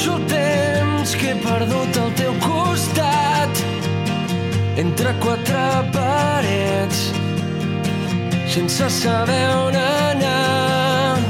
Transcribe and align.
El 0.00 0.22
temps 0.24 1.10
que 1.20 1.26
he 1.28 1.36
perdut 1.42 1.96
al 2.00 2.12
teu 2.16 2.32
costat 2.40 3.58
entre 4.80 5.12
quatre 5.20 5.60
parets 5.92 7.02
sense 8.48 8.88
saber 8.96 9.42
on 9.52 9.76
anar. 9.76 11.20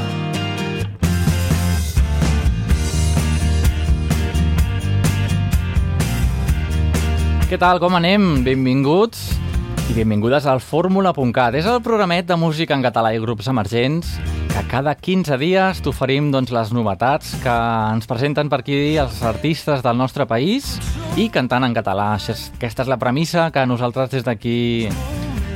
Què 7.51 7.59
tal, 7.59 7.83
com 7.83 7.99
anem? 7.99 8.45
Benvinguts 8.47 9.33
i 9.91 9.99
benvingudes 9.99 10.47
al 10.47 10.63
Fórmula.cat. 10.63 11.59
És 11.59 11.67
el 11.67 11.83
programet 11.83 12.31
de 12.31 12.39
música 12.39 12.79
en 12.79 12.87
català 12.87 13.11
i 13.11 13.19
grups 13.19 13.51
emergents 13.51 14.15
cada 14.69 14.93
15 14.95 15.37
dies 15.39 15.79
t'oferim 15.81 16.31
doncs, 16.33 16.51
les 16.53 16.71
novetats 16.75 17.33
que 17.43 17.53
ens 17.93 18.07
presenten 18.09 18.49
per 18.51 18.61
aquí 18.61 18.97
els 18.99 19.21
artistes 19.23 19.81
del 19.85 19.97
nostre 19.97 20.25
país 20.27 20.75
i 21.15 21.29
cantant 21.33 21.63
en 21.63 21.73
català. 21.73 22.13
Aquesta 22.17 22.83
és 22.83 22.91
la 22.91 22.99
premissa 23.01 23.49
que 23.51 23.63
nosaltres 23.65 24.11
des 24.11 24.25
d'aquí 24.27 24.89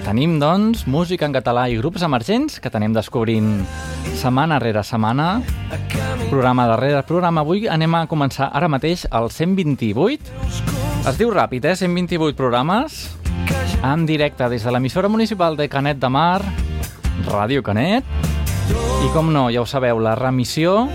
tenim, 0.06 0.38
doncs, 0.40 0.86
música 0.88 1.26
en 1.26 1.34
català 1.36 1.68
i 1.70 1.80
grups 1.80 2.06
emergents 2.06 2.60
que 2.62 2.72
tenim 2.72 2.94
descobrint 2.94 3.66
setmana 4.16 4.60
rere 4.62 4.84
setmana, 4.86 5.42
programa 6.30 6.68
darrere 6.70 7.04
programa. 7.04 7.42
Avui 7.42 7.68
anem 7.68 7.96
a 7.98 8.06
començar 8.08 8.52
ara 8.54 8.70
mateix 8.72 9.06
el 9.12 9.32
128 9.34 10.66
es 11.06 11.20
diu 11.20 11.34
ràpid, 11.34 11.66
eh? 11.66 11.76
128 11.78 12.38
programes 12.38 13.04
en 13.86 14.06
directe 14.06 14.48
des 14.50 14.64
de 14.64 14.72
l'emissora 14.72 15.10
municipal 15.10 15.58
de 15.58 15.70
Canet 15.70 16.00
de 16.02 16.10
Mar, 16.10 16.42
Ràdio 17.26 17.62
Canet, 17.66 18.06
i 19.06 19.10
com 19.14 19.28
no, 19.30 19.50
ja 19.54 19.62
ho 19.62 19.68
sabeu, 19.70 20.00
la 20.02 20.16
remissió 20.18 20.88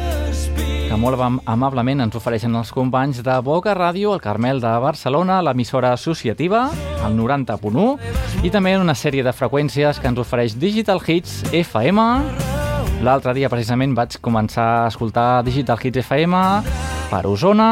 que 0.91 0.97
molt 0.99 1.21
amablement 1.47 2.03
ens 2.03 2.17
ofereixen 2.19 2.57
els 2.59 2.73
companys 2.75 3.21
de 3.23 3.37
Boca 3.47 3.77
Ràdio, 3.79 4.11
el 4.17 4.23
Carmel 4.25 4.59
de 4.59 4.73
Barcelona, 4.83 5.37
l'emissora 5.47 5.93
associativa, 5.95 6.65
el 7.07 7.15
90.1, 7.15 7.85
i 8.43 8.51
també 8.51 8.75
una 8.81 8.97
sèrie 8.99 9.23
de 9.23 9.31
freqüències 9.31 10.03
que 10.03 10.11
ens 10.11 10.19
ofereix 10.19 10.59
Digital 10.59 10.99
Hits 11.07 11.45
FM. 11.55 12.07
L'altre 13.07 13.37
dia, 13.39 13.53
precisament, 13.53 13.95
vaig 13.95 14.19
començar 14.19 14.67
a 14.81 14.89
escoltar 14.91 15.45
Digital 15.47 15.79
Hits 15.79 16.03
FM 16.03 16.43
per 17.13 17.23
Osona, 17.31 17.71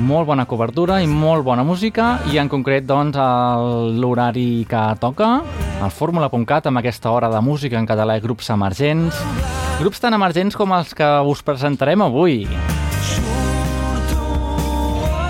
molt 0.00 0.26
bona 0.28 0.46
cobertura 0.48 0.98
i 1.02 1.06
molt 1.06 1.44
bona 1.44 1.62
música. 1.66 2.18
I 2.32 2.38
en 2.40 2.48
concret 2.48 2.86
doncs 2.88 3.18
l'horari 4.00 4.64
que 4.68 4.82
toca 5.00 5.40
el 5.80 5.92
Fórmula.cat 5.92 6.68
amb 6.68 6.80
aquesta 6.80 7.12
hora 7.12 7.30
de 7.32 7.40
música 7.44 7.78
en 7.78 7.88
català 7.88 8.16
i 8.18 8.24
grups 8.24 8.50
emergents. 8.50 9.20
Grups 9.80 10.00
tan 10.00 10.16
emergents 10.16 10.56
com 10.56 10.72
els 10.76 10.94
que 10.96 11.08
us 11.24 11.42
presentarem 11.44 12.02
avui. 12.04 12.46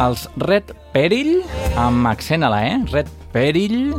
Els 0.00 0.28
Red 0.40 0.72
Perill 0.94 1.42
amb 1.78 2.08
accent 2.08 2.46
a 2.46 2.50
la 2.52 2.62
E 2.66 2.78
Red 2.92 3.10
Perill. 3.34 3.92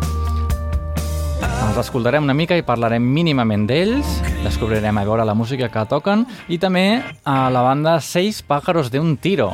Els 1.41 1.77
escoltarem 1.77 2.25
una 2.25 2.35
mica 2.35 2.57
i 2.57 2.65
parlarem 2.65 3.03
mínimament 3.05 3.67
d'ells. 3.69 4.17
Descobrirem 4.41 4.97
a 4.97 5.05
veure 5.05 5.27
la 5.27 5.37
música 5.37 5.69
que 5.69 5.85
toquen. 5.87 6.25
I 6.49 6.57
també 6.57 7.03
a 7.23 7.37
la 7.53 7.61
banda 7.67 7.99
Seis 8.01 8.41
pájaros 8.41 8.91
de 8.91 8.99
un 8.99 9.15
tiro 9.17 9.53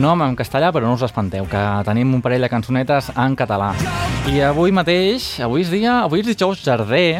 nom 0.00 0.22
en 0.24 0.36
castellà, 0.38 0.70
però 0.72 0.88
no 0.88 0.96
us 0.96 1.04
espanteu, 1.04 1.44
que 1.50 1.62
tenim 1.84 2.14
un 2.14 2.22
parell 2.24 2.44
de 2.44 2.50
cançonetes 2.52 3.10
en 3.18 3.36
català. 3.36 3.72
I 4.32 4.40
avui 4.46 4.72
mateix, 4.72 5.34
avui 5.44 5.64
és 5.66 5.72
dia, 5.72 6.00
avui 6.06 6.22
és 6.22 6.28
dijous 6.30 6.62
Jardí, 6.64 7.18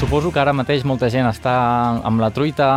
suposo 0.00 0.32
que 0.32 0.40
ara 0.42 0.56
mateix 0.56 0.84
molta 0.84 1.10
gent 1.12 1.28
està 1.30 1.54
amb 2.02 2.22
la 2.22 2.32
truita, 2.34 2.70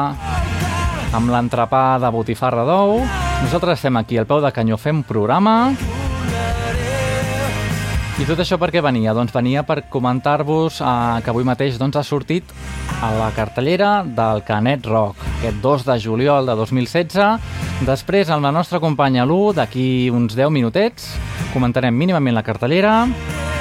amb 1.18 1.32
l'entrepà 1.34 1.86
de 2.04 2.12
botifarra 2.14 2.68
d'ou. 2.68 3.00
Nosaltres 3.45 3.80
estem 3.80 3.98
aquí 3.98 4.20
al 4.20 4.28
peu 4.30 4.44
de 4.44 4.52
canyó 4.54 4.78
fem 4.78 5.02
programa. 5.08 5.73
I 8.17 8.26
tot 8.26 8.39
això 8.42 8.58
per 8.58 8.72
què 8.73 8.82
venia? 8.82 9.14
Doncs 9.14 9.33
venia 9.36 9.61
per 9.64 9.83
comentar-vos 9.94 10.82
eh, 10.82 11.22
que 11.22 11.30
avui 11.30 11.45
mateix 11.45 11.78
doncs, 11.78 12.00
ha 12.00 12.04
sortit 12.04 12.50
a 13.02 13.11
la 13.14 13.30
cartellera 13.36 14.02
del 14.04 14.42
Canet 14.48 14.89
Rock, 14.89 15.22
aquest 15.38 15.61
2 15.61 15.86
de 15.86 16.00
juliol 16.02 16.50
de 16.50 16.55
2016, 16.58 17.67
Després, 17.86 18.26
amb 18.33 18.42
la 18.42 18.50
nostra 18.50 18.80
companya 18.82 19.22
Lu, 19.22 19.52
d'aquí 19.54 20.10
uns 20.10 20.33
10 20.33 20.50
minutets, 20.50 21.11
comentarem 21.54 21.94
mínimament 21.94 22.33
la 22.33 22.42
cartellera, 22.42 23.05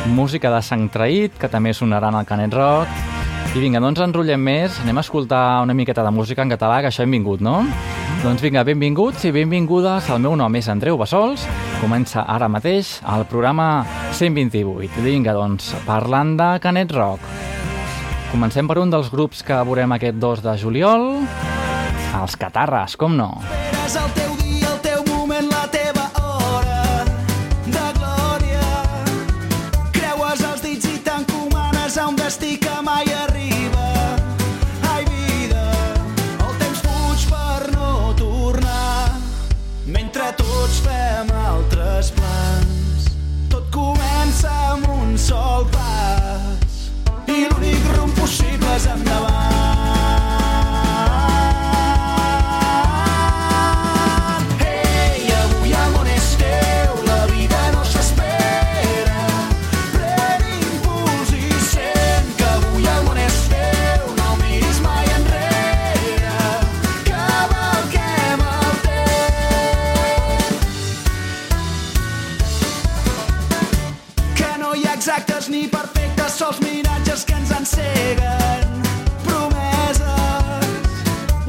música 0.09 0.49
de 0.55 0.63
sang 0.65 0.87
traït, 0.89 1.37
que 1.37 1.51
també 1.53 1.75
sonarà 1.77 2.09
en 2.09 2.17
el 2.23 2.25
Canet 2.25 2.57
Rock, 2.57 2.89
i 3.53 3.61
vinga, 3.61 3.81
no 3.81 3.91
ens 3.93 4.01
enrotllem 4.01 4.41
més, 4.41 4.81
anem 4.81 4.97
a 4.97 5.05
escoltar 5.05 5.61
una 5.67 5.77
miqueta 5.77 6.05
de 6.07 6.15
música 6.17 6.47
en 6.47 6.55
català, 6.55 6.81
que 6.81 6.89
això 6.89 7.05
hem 7.05 7.13
vingut, 7.13 7.45
no? 7.45 7.59
Doncs 8.23 8.43
vinga, 8.43 8.65
benvinguts 8.67 9.27
i 9.29 9.33
benvingudes. 9.35 10.09
El 10.11 10.23
meu 10.25 10.35
nom 10.39 10.55
és 10.59 10.69
Andreu 10.73 10.97
Bassols. 10.99 11.45
Comença 11.83 12.25
ara 12.25 12.49
mateix 12.49 12.97
el 13.15 13.27
programa 13.31 13.85
128. 14.17 15.03
Vinga, 15.05 15.35
doncs, 15.37 15.71
parlant 15.87 16.35
de 16.39 16.49
Canet 16.65 16.95
Rock. 16.97 17.23
Comencem 18.33 18.67
per 18.69 18.81
un 18.83 18.91
dels 18.91 19.13
grups 19.13 19.45
que 19.47 19.61
veurem 19.69 19.95
aquest 19.97 20.19
2 20.23 20.45
de 20.49 20.57
juliol, 20.61 21.11
els 22.17 22.39
Catarres, 22.41 22.97
com 22.99 23.15
no? 23.17 23.31
És 23.85 23.95
el 24.01 24.11
teu 24.17 24.26
exactes 74.97 75.49
ni 75.49 75.67
perfectes, 75.69 76.39
sols 76.39 76.59
miratges 76.61 77.25
que 77.25 77.35
ens 77.37 77.51
enceguen. 77.53 78.65
Promeses, 79.27 80.65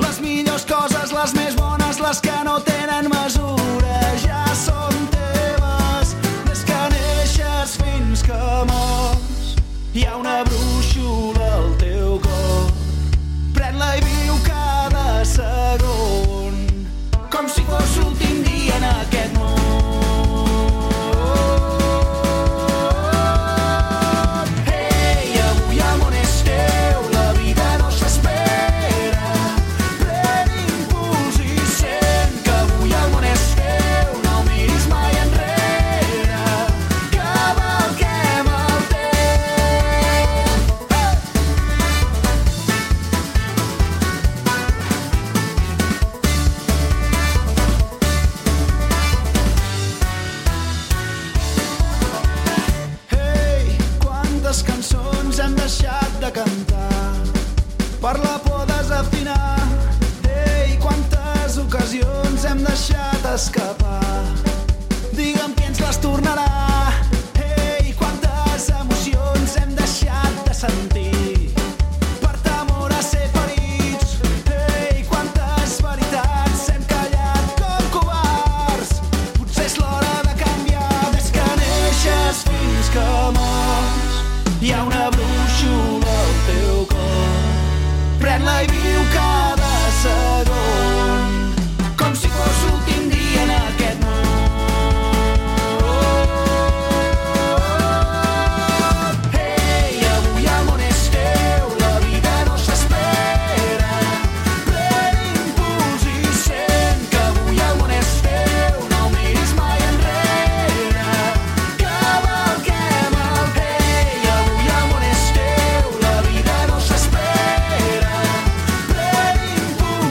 les 0.04 0.20
millors 0.20 0.66
coses, 0.68 1.14
les 1.16 1.34
més 1.40 1.56
bones, 1.56 2.02
les 2.04 2.22
que 2.28 2.38
no 2.44 2.60
tenen 2.68 3.08
mesura, 3.14 4.04
ja 4.26 4.44
són 4.66 5.08
teves. 5.16 6.16
Des 6.50 6.66
que 6.68 6.84
neixes 6.98 7.80
fins 7.80 8.28
que 8.28 8.44
mors, 8.74 9.56
hi 9.96 10.06
ha 10.06 10.20
una 10.20 10.42
bruixa 10.44 10.57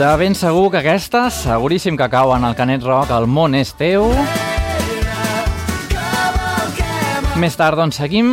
De 0.07 0.17
ben 0.17 0.37
segur 0.39 0.69
que 0.71 0.79
aquesta, 0.79 1.25
seguríssim 1.35 1.97
que 1.99 2.07
cau 2.07 2.31
en 2.31 2.45
el 2.47 2.55
Canet 2.55 2.85
Rock, 2.87 3.11
el 3.11 3.25
món 3.27 3.57
és 3.59 3.73
teu. 3.75 4.05
Més 7.43 7.57
tard, 7.59 7.75
doncs, 7.75 7.99
seguim 7.99 8.29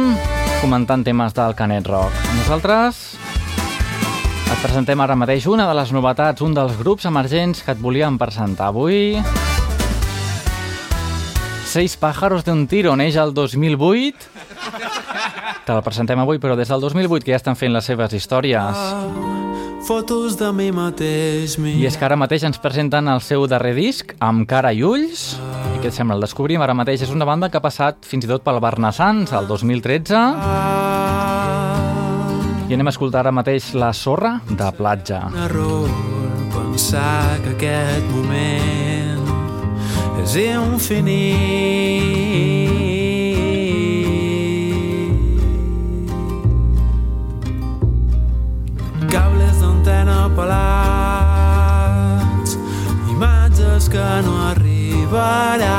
comentant 0.62 1.02
temes 1.02 1.34
del 1.34 1.56
Canet 1.58 1.90
Rock. 1.90 2.14
Nosaltres 2.38 3.00
et 3.18 4.62
presentem 4.62 5.02
ara 5.02 5.18
mateix 5.18 5.48
una 5.50 5.66
de 5.66 5.74
les 5.80 5.96
novetats, 5.98 6.46
un 6.46 6.54
dels 6.54 6.78
grups 6.78 7.10
emergents 7.10 7.66
que 7.66 7.74
et 7.74 7.82
volíem 7.82 8.22
presentar 8.22 8.70
avui. 8.70 9.18
Seis 11.74 11.98
pájaros 11.98 12.46
de 12.46 12.54
un 12.54 12.68
tiro 12.70 12.94
neix 12.94 13.18
el 13.18 13.34
2008. 13.34 14.30
Te 15.66 15.74
la 15.74 15.82
presentem 15.82 16.22
avui, 16.22 16.38
però 16.38 16.54
des 16.54 16.70
del 16.70 16.86
2008 16.86 17.26
que 17.26 17.34
ja 17.34 17.42
estan 17.42 17.58
fent 17.58 17.74
les 17.74 17.90
seves 17.90 18.14
històries. 18.14 19.43
Fotos 19.84 20.38
de 20.40 20.48
mi 20.56 20.70
mateix 20.72 21.58
mi... 21.60 21.74
I 21.76 21.90
és 21.90 21.98
que 22.00 22.06
ara 22.08 22.16
mateix 22.16 22.46
ens 22.48 22.56
presenten 22.64 23.10
el 23.12 23.20
seu 23.20 23.44
darrer 23.52 23.74
disc, 23.76 24.14
amb 24.24 24.48
cara 24.48 24.72
i 24.72 24.80
ulls. 24.88 25.34
I 25.76 25.82
què 25.84 25.92
et 25.92 25.98
sembla? 25.98 26.16
El 26.16 26.24
descobrim 26.24 26.64
ara 26.64 26.72
mateix. 26.78 27.04
És 27.04 27.12
una 27.12 27.28
banda 27.28 27.52
que 27.52 27.60
ha 27.60 27.64
passat 27.64 28.08
fins 28.08 28.24
i 28.24 28.32
tot 28.32 28.46
pel 28.48 28.62
Barnassans, 28.64 29.36
el 29.36 29.50
2013. 29.52 30.24
I 32.64 32.78
anem 32.78 32.88
a 32.88 32.96
escoltar 32.96 33.26
ara 33.26 33.36
mateix 33.36 33.74
La 33.76 33.92
sorra 33.92 34.38
de 34.48 34.72
platja. 34.80 35.26
Un 35.28 35.40
error 35.50 35.92
pensar 36.56 37.42
que 37.44 37.58
aquest 37.58 38.12
moment 38.16 39.32
és 40.24 40.40
infinit. 40.48 42.23
Pelats, 52.44 52.58
imatges 53.10 53.90
que 53.90 54.22
no 54.26 54.34
arribaran. 54.50 55.74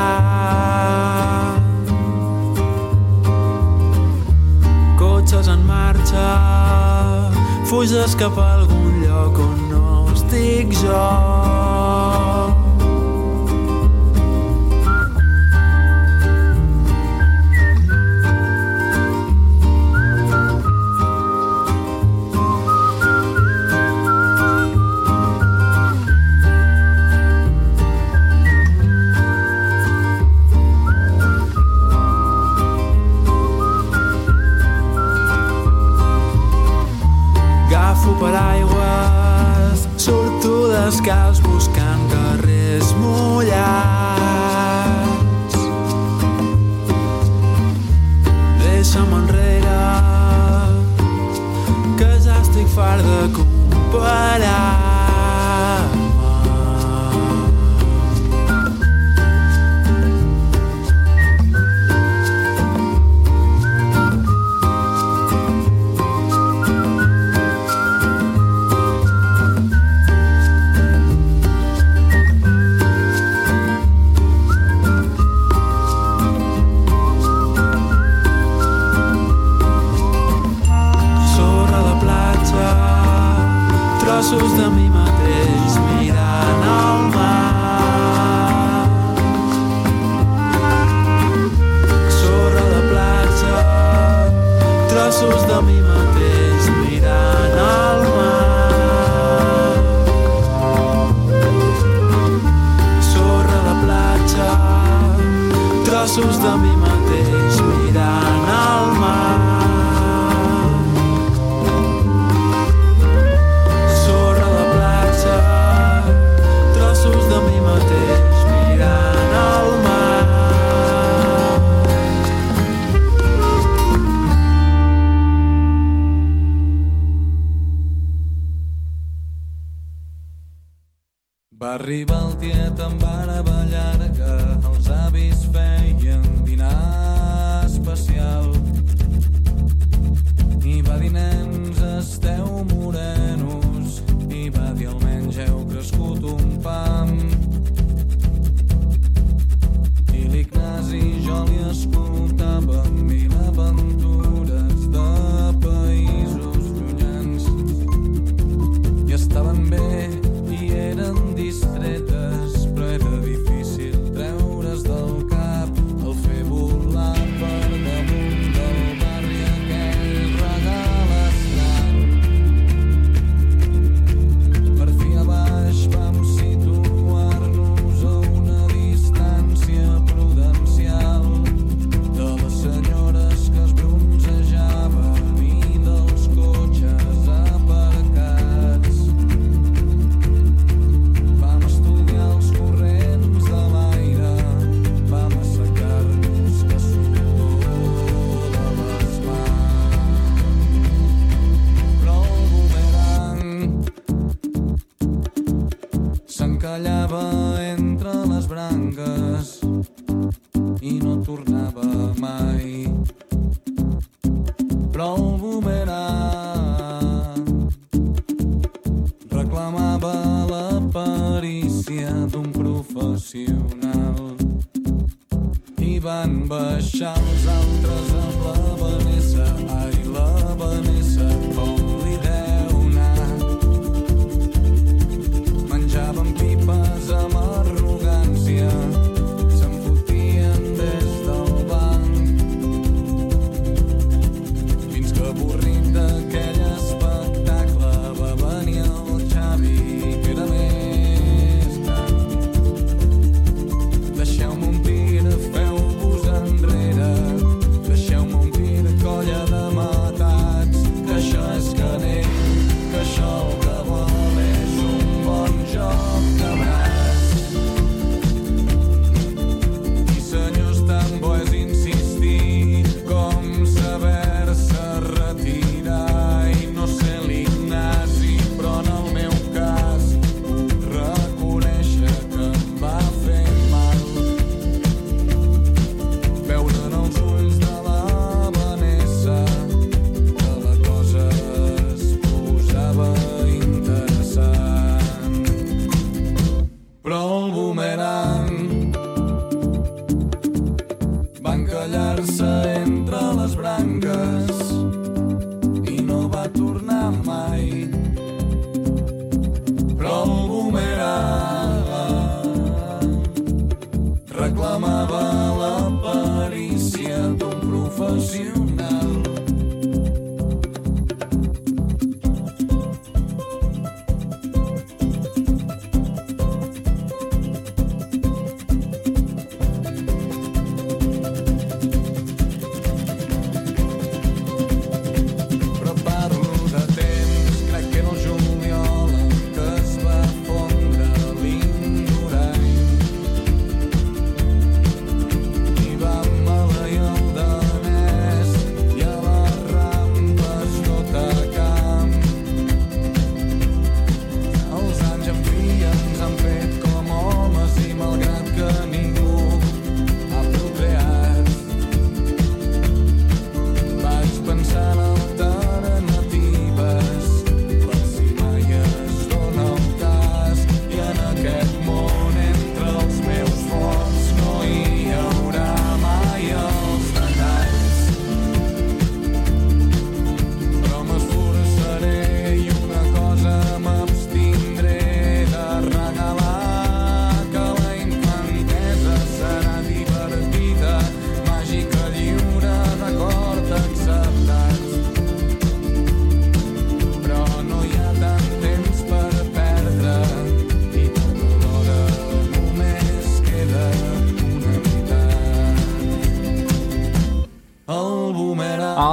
cotxes 4.99 5.47
en 5.47 5.61
marxa 5.65 6.29
fuges 7.65 8.15
cap 8.15 8.37
a 8.37 8.53
algun 8.57 9.01
lloc 9.03 9.39
on 9.39 9.57
no 9.71 9.85
estic 10.13 10.67
jo 10.81 12.44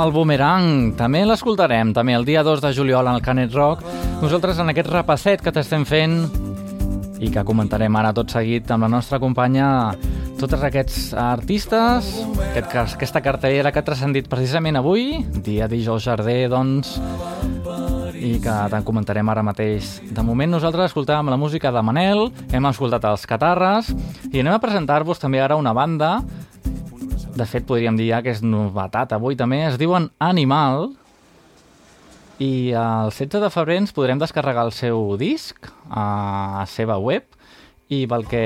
El 0.02 0.11
Boomerang, 0.11 0.97
també 0.99 1.21
l'escoltarem, 1.23 1.92
també 1.94 2.16
el 2.18 2.25
dia 2.26 2.40
2 2.42 2.59
de 2.64 2.73
juliol 2.75 3.06
al 3.06 3.21
Canet 3.23 3.52
Rock. 3.54 3.85
Nosaltres 4.18 4.59
en 4.59 4.73
aquest 4.73 4.88
repasset 4.90 5.44
que 5.44 5.52
t'estem 5.54 5.85
fent 5.87 6.16
i 7.23 7.30
que 7.30 7.44
comentarem 7.47 7.94
ara 8.00 8.11
tot 8.16 8.35
seguit 8.35 8.66
amb 8.75 8.82
la 8.82 8.90
nostra 8.90 9.21
companya 9.23 9.92
tots 10.40 10.59
aquests 10.59 11.12
artistes, 11.14 12.11
aquest, 12.50 12.97
aquesta 12.97 13.23
cartellera 13.23 13.71
que 13.71 13.78
ha 13.78 13.87
transcendit 13.87 14.26
precisament 14.26 14.80
avui, 14.80 15.21
dia 15.38 15.71
dijous 15.71 16.02
Jardí, 16.09 16.49
doncs, 16.50 16.97
i 18.18 18.40
que 18.42 18.59
te'n 18.75 18.82
comentarem 18.82 19.30
ara 19.30 19.47
mateix. 19.47 20.00
De 20.11 20.26
moment 20.26 20.50
nosaltres 20.50 20.90
escoltàvem 20.90 21.30
la 21.30 21.38
música 21.38 21.71
de 21.71 21.82
Manel, 21.87 22.26
hem 22.50 22.66
escoltat 22.75 23.06
els 23.06 23.30
Catarres, 23.30 23.94
i 24.32 24.42
anem 24.42 24.56
a 24.56 24.62
presentar-vos 24.62 25.23
també 25.23 25.38
ara 25.38 25.62
una 25.62 25.76
banda 25.78 26.16
de 27.37 27.47
fet, 27.49 27.67
podríem 27.69 27.97
dir 27.99 28.11
ja 28.11 28.23
que 28.25 28.33
és 28.35 28.43
novetat 28.45 29.15
avui 29.17 29.37
també. 29.39 29.62
Es 29.67 29.79
diuen 29.81 30.11
Animal 30.23 30.91
i 32.43 32.73
el 32.75 33.12
16 33.12 33.43
de 33.45 33.51
febrer 33.53 33.79
ens 33.83 33.95
podrem 33.95 34.21
descarregar 34.21 34.67
el 34.67 34.75
seu 34.75 35.15
disc 35.21 35.69
a 35.91 36.07
la 36.62 36.67
seva 36.67 36.99
web 36.99 37.29
i 37.93 38.05
pel 38.09 38.27
que, 38.29 38.43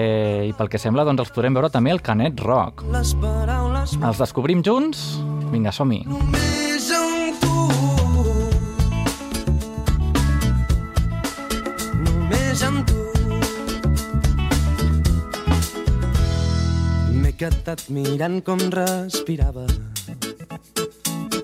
i 0.50 0.52
pel 0.58 0.70
que 0.72 0.80
sembla 0.82 1.06
doncs 1.06 1.26
els 1.26 1.34
podrem 1.34 1.56
veure 1.56 1.70
també 1.72 1.94
al 1.94 2.02
Canet 2.04 2.42
Rock. 2.44 2.84
Els 2.90 4.22
descobrim 4.22 4.64
junts? 4.66 5.08
Vinga, 5.52 5.72
som-hi. 5.72 6.02
només 6.04 6.65
quedat 17.36 17.82
mirant 17.92 18.38
com 18.44 18.60
respirava 18.72 19.66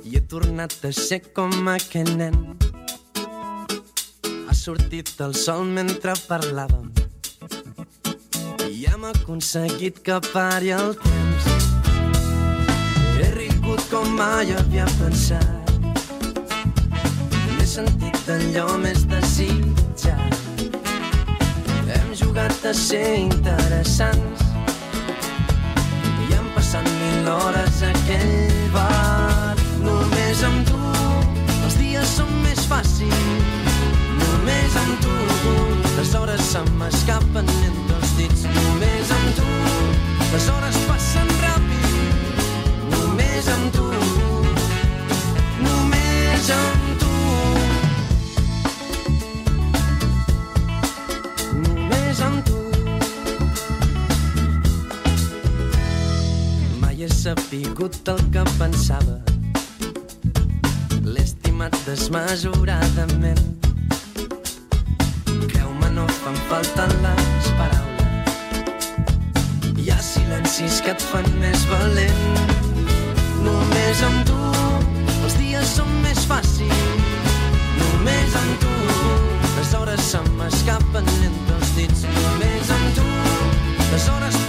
i 0.08 0.16
he 0.16 0.20
tornat 0.24 0.72
a 0.88 0.90
ser 0.96 1.20
com 1.36 1.68
aquell 1.68 2.08
nen. 2.16 2.36
Ha 4.48 4.54
sortit 4.56 5.12
el 5.26 5.34
sol 5.36 5.66
mentre 5.76 6.14
parlàvem 6.28 6.88
i 8.70 8.86
hem 8.88 9.04
aconseguit 9.10 10.00
que 10.06 10.16
pari 10.30 10.72
el 10.76 10.94
temps. 11.02 11.50
He 13.20 13.28
rigut 13.36 13.84
com 13.92 14.08
mai 14.16 14.54
havia 14.56 14.86
pensat. 14.96 15.74
M'he 17.58 17.66
sentit 17.68 18.32
allò 18.36 18.78
més 18.86 19.04
desitjat. 19.12 20.40
Hem 21.84 22.16
jugat 22.22 22.64
a 22.72 22.74
ser 22.76 23.04
interessants 23.26 24.41
passat 26.72 26.88
mil 26.88 27.28
hores 27.28 27.82
a 27.82 27.88
aquell 27.90 28.70
bar. 28.72 29.56
Només 29.84 30.42
amb 30.42 30.68
tu 30.68 30.78
els 31.64 31.74
dies 31.76 32.14
són 32.16 32.30
més 32.44 32.62
fàcils. 32.70 33.66
Només 34.22 34.76
amb 34.80 35.04
tu 35.04 35.16
les 35.98 36.14
hores 36.16 36.40
se 36.52 36.62
m'escapen 36.78 37.50
entre 37.68 37.98
els 37.98 38.14
dits. 38.16 38.46
Només 38.56 39.12
amb 39.18 39.36
tu 39.36 39.50
les 40.32 40.48
hores 40.54 40.78
passen 40.88 41.34
ràpid. 41.42 42.40
Només 42.94 43.52
amb 43.56 43.76
tu, 43.76 43.90
només 45.68 46.50
amb 46.56 46.86
tu. 46.86 46.91
Sapigut 57.22 58.08
el 58.10 58.18
que 58.34 58.42
pensava. 58.58 59.20
L'he 61.06 61.22
estimat 61.22 61.76
desmesuradament. 61.86 63.42
Creu-me, 65.52 65.90
no 65.94 66.06
fan 66.16 66.40
falta 66.48 66.88
les 67.04 67.46
paraules. 67.60 68.88
Hi 69.78 69.86
ha 69.92 70.00
silencis 70.02 70.80
que 70.82 70.96
et 70.96 71.06
fan 71.12 71.30
més 71.44 71.62
valent. 71.70 72.42
Només 73.46 74.02
amb 74.08 74.26
tu 74.26 74.40
els 75.22 75.38
dies 75.38 75.76
són 75.78 75.94
més 76.02 76.26
fàcils. 76.26 77.18
Només 77.78 78.38
amb 78.42 78.66
tu 78.66 78.74
les 79.60 79.76
hores 79.78 80.10
se 80.10 80.26
m'escapen 80.40 81.14
entre 81.30 81.60
els 81.60 81.76
dits. 81.78 82.02
Només 82.18 82.74
amb 82.80 82.98
tu 82.98 83.06
les 83.92 84.10
hores 84.16 84.41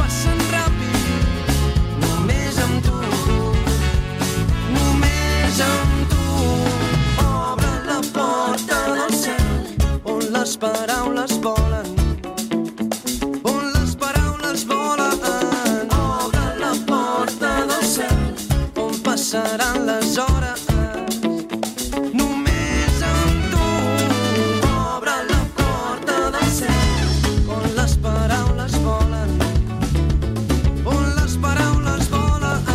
passaran 19.54 19.86
les 19.86 20.18
hores. 20.18 20.62
Només 22.14 23.02
amb 23.06 23.52
tu. 23.52 23.66
Obre 24.68 25.18
la 25.30 25.42
porta 25.58 26.16
del 26.34 26.50
cel 26.58 27.52
on 27.54 27.68
les 27.78 27.94
paraules 28.06 28.78
volen. 28.86 29.36
On 30.86 31.04
les 31.20 31.38
paraules 31.46 32.10
volen. 32.16 32.66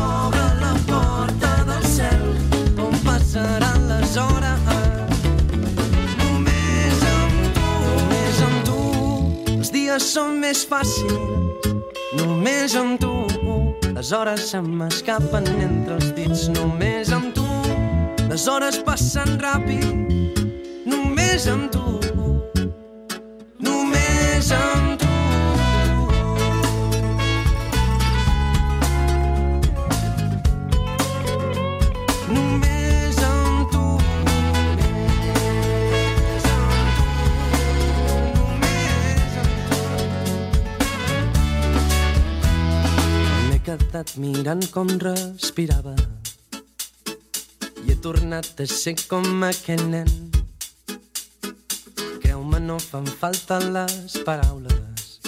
Obre 0.00 0.46
la 0.64 0.74
porta 0.90 1.52
del 1.70 1.86
cel 1.94 2.26
on 2.86 2.98
passaran 3.06 3.86
les 3.92 4.16
hores. 4.16 4.66
Només 6.24 7.06
amb 7.14 7.54
tu, 7.54 7.70
només 7.86 8.42
amb 8.48 8.66
tu, 8.66 8.80
els 9.54 9.70
dies 9.70 10.10
són 10.16 10.40
més 10.42 10.66
fàcils. 10.66 11.70
Només 12.18 12.74
amb 12.74 12.98
tu, 12.98 13.09
les 14.00 14.12
hores 14.12 14.40
se 14.50 14.58
m'escapen 14.64 15.44
entre 15.60 15.98
els 15.98 16.12
dits. 16.16 16.46
Només 16.54 17.10
amb 17.12 17.34
tu, 17.36 17.44
les 18.30 18.46
hores 18.48 18.78
passen 18.86 19.34
ràpid. 19.42 20.14
Només 20.88 21.44
amb 21.52 21.68
tu, 21.74 21.99
mirant 44.18 44.64
com 44.74 44.88
respirava 44.98 45.94
i 47.84 47.92
he 47.92 47.96
tornat 48.02 48.58
a 48.60 48.66
ser 48.66 48.96
com 49.08 49.44
aquell 49.46 49.82
nen. 49.92 50.08
Creu-me, 52.22 52.58
no 52.64 52.78
fan 52.82 53.06
falta 53.20 53.60
les 53.62 54.16
paraules. 54.26 55.20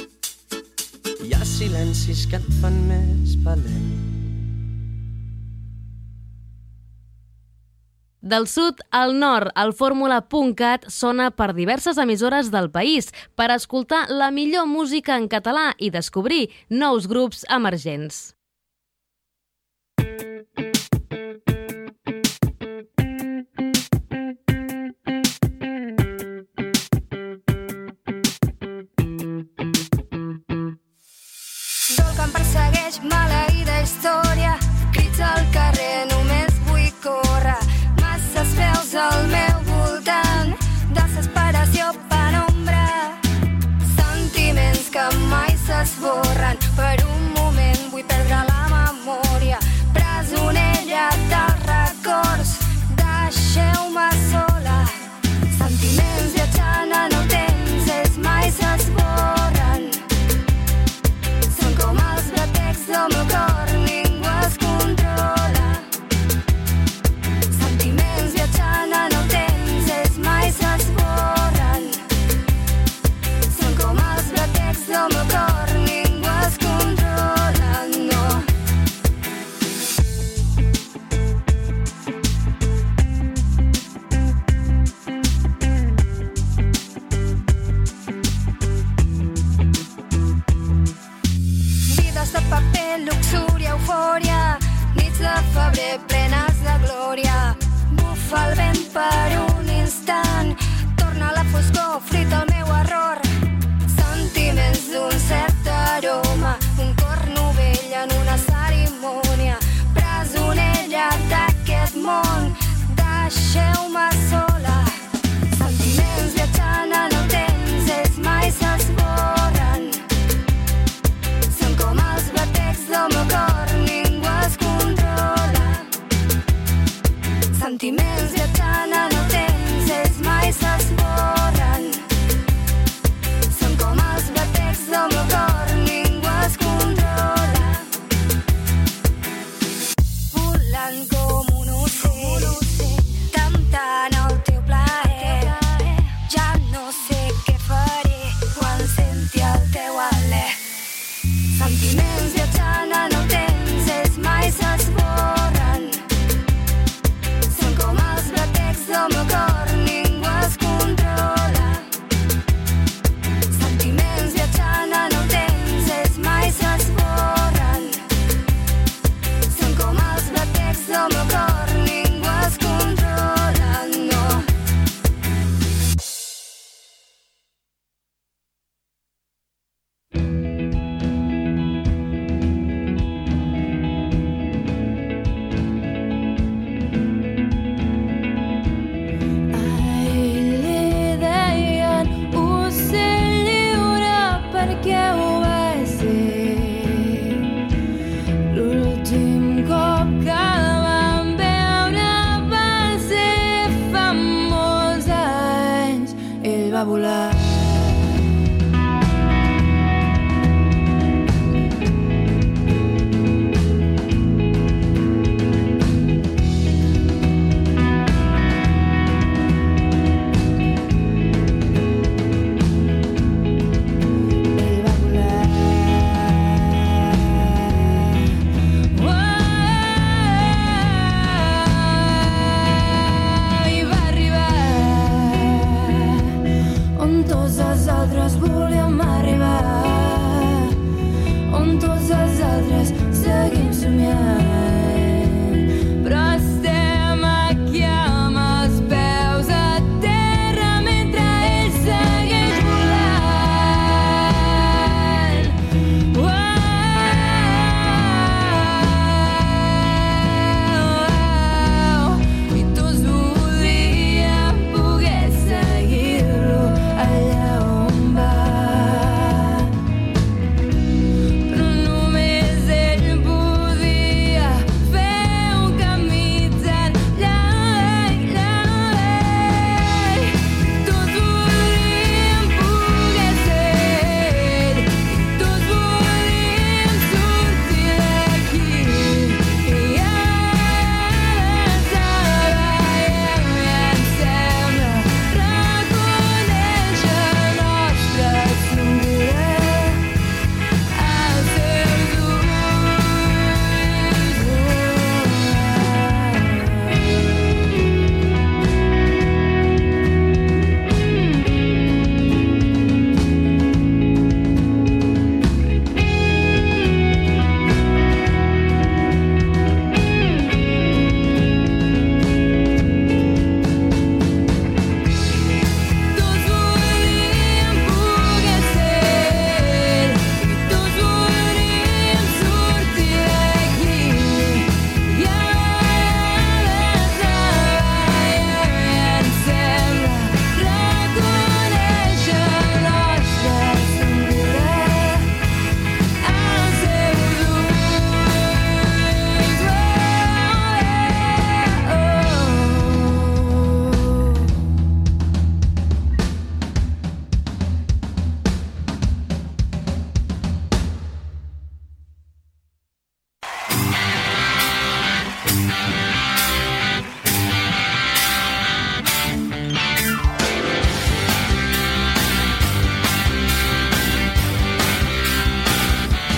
Hi 1.22 1.32
ha 1.36 1.44
silencis 1.46 2.26
que 2.26 2.40
et 2.40 2.50
fan 2.60 2.76
més 2.88 3.38
valent. 3.46 3.88
Del 8.22 8.46
sud 8.46 8.78
al 8.94 9.16
nord, 9.18 9.50
el 9.58 9.72
fórmula.cat 9.74 10.86
sona 10.90 11.30
per 11.34 11.50
diverses 11.56 11.98
emissores 11.98 12.52
del 12.54 12.70
país 12.70 13.10
per 13.34 13.50
escoltar 13.50 14.04
la 14.10 14.30
millor 14.30 14.70
música 14.70 15.18
en 15.18 15.26
català 15.28 15.72
i 15.78 15.90
descobrir 15.90 16.46
nous 16.70 17.10
grups 17.10 17.42
emergents. 17.50 18.30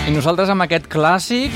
I 0.04 0.12
nosaltres 0.12 0.50
amb 0.52 0.64
aquest 0.66 0.86
clàssic, 0.92 1.54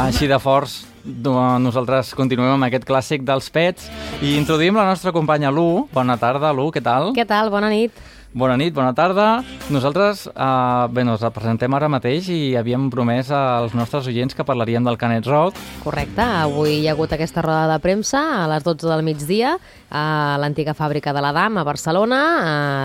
així 0.00 0.28
de 0.30 0.38
forts, 0.40 0.78
do- 1.04 1.34
nosaltres 1.60 2.14
continuem 2.16 2.54
amb 2.54 2.64
aquest 2.70 2.86
clàssic 2.88 3.26
dels 3.28 3.50
pets 3.52 3.90
i 4.24 4.36
introduïm 4.38 4.76
la 4.80 4.86
nostra 4.88 5.12
companya 5.12 5.50
Lu. 5.52 5.86
Bona 5.92 6.16
tarda, 6.16 6.52
Lu, 6.56 6.70
què 6.72 6.80
tal? 6.82 7.12
Què 7.16 7.26
tal? 7.28 7.50
Bona 7.52 7.68
nit. 7.68 7.92
Bona 8.32 8.54
nit, 8.54 8.70
bona 8.70 8.92
tarda. 8.94 9.42
Nosaltres, 9.74 10.28
eh, 10.28 10.86
bé, 10.94 11.02
ens 11.02 11.20
representem 11.20 11.74
ara 11.74 11.88
mateix 11.90 12.28
i 12.30 12.54
havíem 12.54 12.84
promès 12.90 13.26
als 13.34 13.74
nostres 13.74 14.06
oients 14.06 14.36
que 14.38 14.44
parlaríem 14.46 14.84
del 14.86 14.96
Canet 14.96 15.26
Rock. 15.26 15.56
Correcte. 15.82 16.22
Avui 16.22 16.76
hi 16.78 16.86
ha 16.86 16.92
hagut 16.92 17.10
aquesta 17.12 17.42
roda 17.42 17.66
de 17.72 17.78
premsa 17.82 18.44
a 18.44 18.46
les 18.46 18.62
12 18.62 18.86
del 18.86 19.02
migdia 19.02 19.56
a 19.90 20.36
l'antiga 20.38 20.74
fàbrica 20.78 21.12
de 21.12 21.20
l'Adam 21.20 21.58
a 21.58 21.64
Barcelona. 21.64 22.20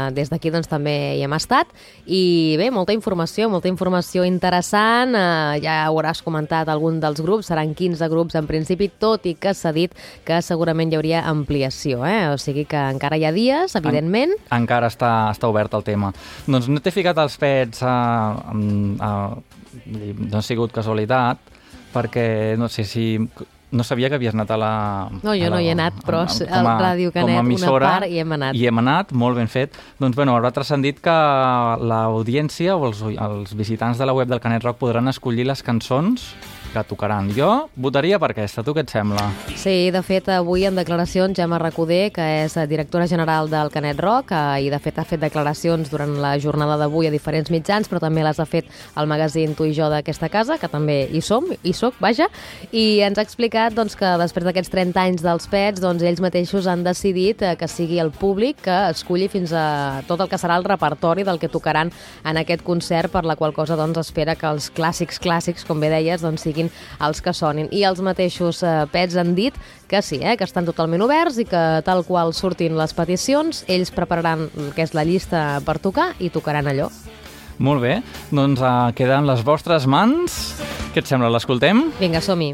Eh, 0.10 0.14
Des 0.16 0.32
d'aquí 0.32 0.50
doncs, 0.50 0.68
també 0.68 1.18
hi 1.18 1.22
hem 1.22 1.34
estat. 1.34 1.68
I 2.08 2.56
bé, 2.58 2.72
molta 2.72 2.94
informació, 2.94 3.48
molta 3.48 3.68
informació 3.70 4.26
interessant. 4.26 5.14
Eh, 5.14 5.60
Ja 5.62 5.86
hauràs 5.86 6.24
comentat 6.24 6.68
algun 6.70 7.00
dels 7.00 7.22
grups, 7.22 7.46
seran 7.46 7.76
15 7.76 8.10
grups 8.10 8.34
en 8.34 8.48
principi, 8.48 8.90
tot 8.90 9.26
i 9.28 9.36
que 9.36 9.54
s'ha 9.54 9.72
dit 9.72 9.94
que 10.26 10.42
segurament 10.42 10.92
hi 10.92 10.96
hauria 10.96 11.22
ampliació. 11.30 12.04
Eh? 12.04 12.30
O 12.34 12.38
sigui 12.40 12.66
que 12.66 12.78
encara 12.90 13.18
hi 13.18 13.26
ha 13.26 13.32
dies, 13.32 13.76
evidentment. 13.76 14.34
Encara 14.50 14.88
està, 14.88 15.30
està 15.36 15.52
obert 15.52 15.74
el 15.78 15.84
tema. 15.84 16.14
Doncs 16.48 16.72
no 16.72 16.80
t'he 16.82 16.92
ficat 16.96 17.20
els 17.22 17.36
pets 17.42 17.84
a, 17.84 17.96
a, 18.32 18.56
a, 19.04 19.12
no 19.92 20.40
ha 20.40 20.46
sigut 20.46 20.72
casualitat, 20.76 21.52
perquè 21.94 22.56
no 22.58 22.72
sé 22.72 22.84
si... 22.88 23.10
No 23.76 23.84
sabia 23.84 24.08
que 24.08 24.16
havies 24.16 24.32
anat 24.32 24.52
a 24.54 24.58
la... 24.62 24.70
No, 25.26 25.34
jo 25.36 25.50
la, 25.50 25.56
no 25.58 25.60
hi 25.60 25.66
he 25.68 25.72
anat, 25.74 25.98
però 26.06 26.22
a- 26.24 26.30
a- 26.30 26.60
al 26.62 26.68
Ràdio 26.80 27.10
Canet, 27.12 27.42
una 27.44 27.72
part 27.82 28.06
hi 28.08 28.20
hem 28.22 28.32
anat. 28.38 28.56
I 28.56 28.68
hem 28.70 28.80
anat, 28.80 29.12
molt 29.12 29.36
ben 29.36 29.50
fet. 29.52 29.76
Doncs 30.00 30.16
bueno, 30.16 30.36
ara 30.38 30.52
transcendit 30.56 31.02
que 31.04 31.16
l'audiència 31.82 32.76
o 32.78 32.86
els, 32.88 33.02
els 33.04 33.52
visitants 33.58 34.00
de 34.00 34.08
la 34.08 34.14
web 34.16 34.30
del 34.32 34.40
Canet 34.40 34.64
Rock 34.64 34.80
podran 34.86 35.10
escollir 35.12 35.48
les 35.50 35.64
cançons 35.66 36.30
que 36.76 36.84
tocaran. 36.84 37.30
Jo 37.36 37.70
votaria 37.76 38.20
per 38.20 38.34
aquesta, 38.34 38.64
tu 38.66 38.74
què 38.76 38.84
et 38.84 38.92
sembla? 38.92 39.30
Sí, 39.56 39.92
de 39.96 40.02
fet, 40.06 40.28
avui 40.34 40.66
en 40.68 40.76
declaracions 40.76 41.38
Gemma 41.38 41.60
Recoder, 41.62 42.10
que 42.16 42.26
és 42.44 42.58
directora 42.70 43.08
general 43.08 43.50
del 43.52 43.72
Canet 43.72 44.02
Rock, 44.04 44.34
eh, 44.36 44.66
i 44.68 44.72
de 44.74 44.80
fet 44.84 45.00
ha 45.00 45.06
fet 45.08 45.22
declaracions 45.24 45.90
durant 45.92 46.18
la 46.22 46.36
jornada 46.42 46.78
d'avui 46.82 47.08
a 47.08 47.14
diferents 47.14 47.52
mitjans, 47.54 47.88
però 47.90 48.02
també 48.04 48.26
les 48.26 48.40
ha 48.40 48.48
fet 48.50 48.68
al 48.96 49.08
magazín 49.08 49.56
Tu 49.56 49.70
i 49.70 49.76
jo 49.78 49.88
d'aquesta 49.92 50.30
casa, 50.30 50.58
que 50.60 50.70
també 50.72 51.06
hi 51.12 51.22
som, 51.24 51.48
hi 51.64 51.74
soc, 51.74 51.96
vaja, 52.04 52.28
i 52.72 53.02
ens 53.06 53.20
ha 53.20 53.26
explicat 53.26 53.76
doncs, 53.76 53.96
que 53.96 54.12
després 54.20 54.48
d'aquests 54.48 54.74
30 54.74 55.04
anys 55.06 55.24
dels 55.26 55.48
pets, 55.52 55.82
doncs, 55.84 56.04
ells 56.04 56.24
mateixos 56.24 56.68
han 56.68 56.84
decidit 56.84 57.42
eh, 57.42 57.56
que 57.60 57.70
sigui 57.72 58.02
el 58.04 58.12
públic 58.12 58.60
que 58.66 58.78
esculli 58.92 59.30
fins 59.32 59.54
a 59.56 60.04
tot 60.10 60.22
el 60.22 60.32
que 60.32 60.40
serà 60.42 60.60
el 60.60 60.68
repertori 60.68 61.24
del 61.24 61.40
que 61.40 61.52
tocaran 61.52 61.92
en 62.26 62.42
aquest 62.42 62.66
concert, 62.68 63.14
per 63.14 63.24
la 63.26 63.38
qual 63.40 63.54
cosa 63.56 63.78
doncs, 63.80 64.02
espera 64.02 64.36
que 64.36 64.50
els 64.50 64.72
clàssics 64.76 65.22
clàssics, 65.24 65.66
com 65.68 65.80
bé 65.80 65.92
deies, 65.94 66.24
doncs, 66.26 66.44
siguin 66.46 66.65
els 67.06 67.22
que 67.22 67.34
sonin. 67.34 67.70
I 67.72 67.86
els 67.88 68.02
mateixos 68.06 68.62
eh, 68.64 68.76
pets 68.92 69.18
han 69.20 69.34
dit 69.38 69.58
que 69.90 70.02
sí, 70.06 70.20
eh, 70.22 70.36
que 70.38 70.48
estan 70.48 70.68
totalment 70.68 71.04
oberts 71.06 71.40
i 71.42 71.48
que 71.50 71.66
tal 71.86 72.06
qual 72.08 72.34
surtin 72.34 72.78
les 72.78 72.96
peticions, 72.96 73.64
ells 73.68 73.94
prepararan 73.96 74.48
el 74.50 74.72
que 74.76 74.86
és 74.86 74.96
la 74.98 75.06
llista 75.08 75.46
per 75.66 75.80
tocar 75.80 76.14
i 76.20 76.32
tocaran 76.34 76.68
allò. 76.72 76.90
Molt 77.58 77.80
bé, 77.86 78.00
doncs 78.36 78.60
uh, 78.60 78.92
queden 78.96 79.30
les 79.30 79.44
vostres 79.48 79.88
mans. 79.88 80.40
Què 80.92 81.04
et 81.04 81.08
sembla, 81.12 81.32
l'escoltem? 81.32 81.86
Vinga, 82.02 82.24
som-hi. 82.24 82.54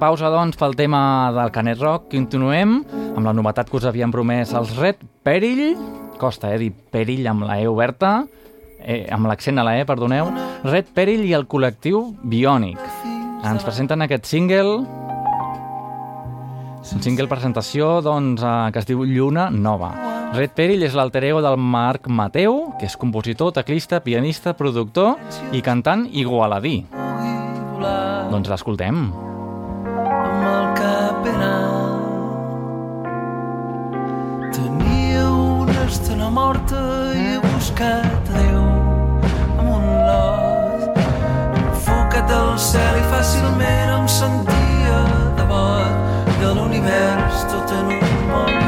Pausa, 0.00 0.30
doncs, 0.32 0.56
pel 0.56 0.74
tema 0.78 1.30
del 1.36 1.52
Canet 1.52 1.78
Rock. 1.78 2.08
Continuem 2.14 2.78
amb 2.90 3.26
la 3.26 3.34
novetat 3.36 3.68
que 3.68 3.76
us 3.76 3.86
havien 3.86 4.10
promès 4.10 4.54
els 4.56 4.72
Red 4.78 5.02
Perill. 5.26 5.76
Costa, 6.18 6.54
eh, 6.54 6.58
dir 6.58 6.72
Perill 6.72 7.28
amb 7.28 7.44
la 7.44 7.60
E 7.60 7.68
oberta. 7.68 8.24
Eh, 8.80 9.06
amb 9.12 9.28
l'accent 9.28 9.60
a 9.60 9.64
la 9.64 9.78
E, 9.78 9.84
perdoneu. 9.84 10.32
Red 10.64 10.94
Perill 10.96 11.26
i 11.28 11.34
el 11.36 11.46
col·lectiu 11.46 12.16
Bionic. 12.24 12.80
Ens 13.44 13.62
presenten 13.62 14.00
aquest 14.02 14.24
single 14.24 14.80
un 16.90 17.02
single 17.04 17.28
presentació 17.28 18.00
doncs, 18.02 18.42
eh, 18.42 18.72
que 18.72 18.80
es 18.80 18.86
diu 18.88 19.04
Lluna 19.04 19.50
Nova. 19.50 19.92
Red 20.32 20.56
Perill 20.56 20.82
és 20.82 20.94
l'alter 20.94 21.24
ego 21.24 21.42
del 21.42 21.56
Marc 21.56 22.08
Mateu, 22.08 22.72
que 22.80 22.86
és 22.86 22.96
compositor, 22.96 23.52
teclista, 23.52 24.00
pianista, 24.00 24.56
productor 24.56 25.18
i 25.52 25.60
cantant 25.60 26.08
igualadí. 26.10 26.86
Doncs 28.30 28.48
l'escoltem. 28.48 29.29
A 37.80 37.92
Déu 38.28 38.60
amb 39.58 39.68
un 39.76 39.84
lot. 40.06 40.98
Enfocat 41.60 42.30
al 42.36 42.56
cel 42.70 42.98
i 43.00 43.04
fàcilment 43.12 43.94
em 43.96 44.08
sentia 44.20 44.98
devot 45.38 46.34
de 46.40 46.54
l'univers 46.58 47.46
tot 47.52 47.76
en 47.78 47.94
un 47.96 48.18
món. 48.32 48.60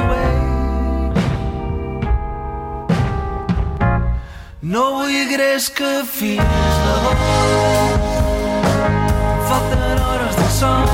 No 4.73 4.83
vull 4.95 5.27
gres 5.29 5.69
que 5.77 5.89
fins 6.09 6.77
la 6.85 6.93
dor 7.05 7.17
falten 9.49 9.99
hores 10.07 10.39
de 10.39 10.47
son 10.55 10.87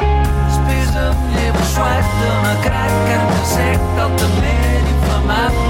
Després 0.00 0.96
em 1.02 1.20
llevo 1.36 1.68
suat 1.74 2.16
demacrat 2.22 2.96
carn 3.10 3.30
de 3.34 3.44
sec 3.52 4.02
altament 4.06 4.90
inflamable 4.96 5.63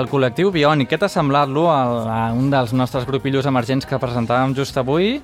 Perill 0.00 0.06
i 0.06 0.06
el 0.06 0.08
col·lectiu 0.08 0.50
Bionic. 0.50 0.88
Què 0.90 0.98
t'ha 0.98 1.10
semblat-lo 1.10 1.68
a, 1.68 1.80
a 2.08 2.32
un 2.32 2.50
dels 2.50 2.72
nostres 2.72 3.06
grupillos 3.06 3.46
emergents 3.46 3.86
que 3.86 3.98
presentàvem 4.00 4.54
just 4.56 4.76
avui? 4.78 5.20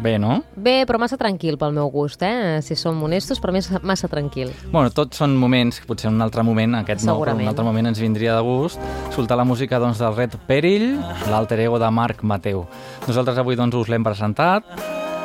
Bé, 0.00 0.14
no? 0.18 0.38
Bé, 0.56 0.86
però 0.88 0.96
massa 0.98 1.18
tranquil 1.20 1.58
pel 1.60 1.74
meu 1.76 1.90
gust, 1.92 2.22
eh? 2.24 2.62
Si 2.64 2.74
som 2.74 3.02
honestos, 3.04 3.36
però 3.38 3.52
més 3.52 3.68
massa 3.84 4.08
tranquil. 4.08 4.50
Bueno, 4.72 4.88
tots 4.90 5.20
són 5.20 5.36
moments, 5.36 5.82
potser 5.84 6.08
en 6.08 6.16
un 6.16 6.24
altre 6.24 6.42
moment, 6.42 6.78
aquest 6.78 7.04
no, 7.04 7.18
però 7.20 7.36
un 7.36 7.44
altre 7.50 7.66
moment 7.66 7.92
ens 7.92 8.00
vindria 8.00 8.32
de 8.38 8.40
gust, 8.46 8.80
escoltar 9.10 9.36
la 9.36 9.44
música 9.44 9.78
doncs, 9.78 10.00
del 10.00 10.16
Red 10.16 10.38
Perill, 10.48 10.96
l'alter 11.28 11.60
ego 11.66 11.78
de 11.78 11.92
Marc 11.92 12.24
Mateu. 12.24 12.64
Nosaltres 13.04 13.44
avui 13.44 13.60
doncs, 13.60 13.76
us 13.76 13.92
l'hem 13.92 14.08
presentat, 14.08 14.72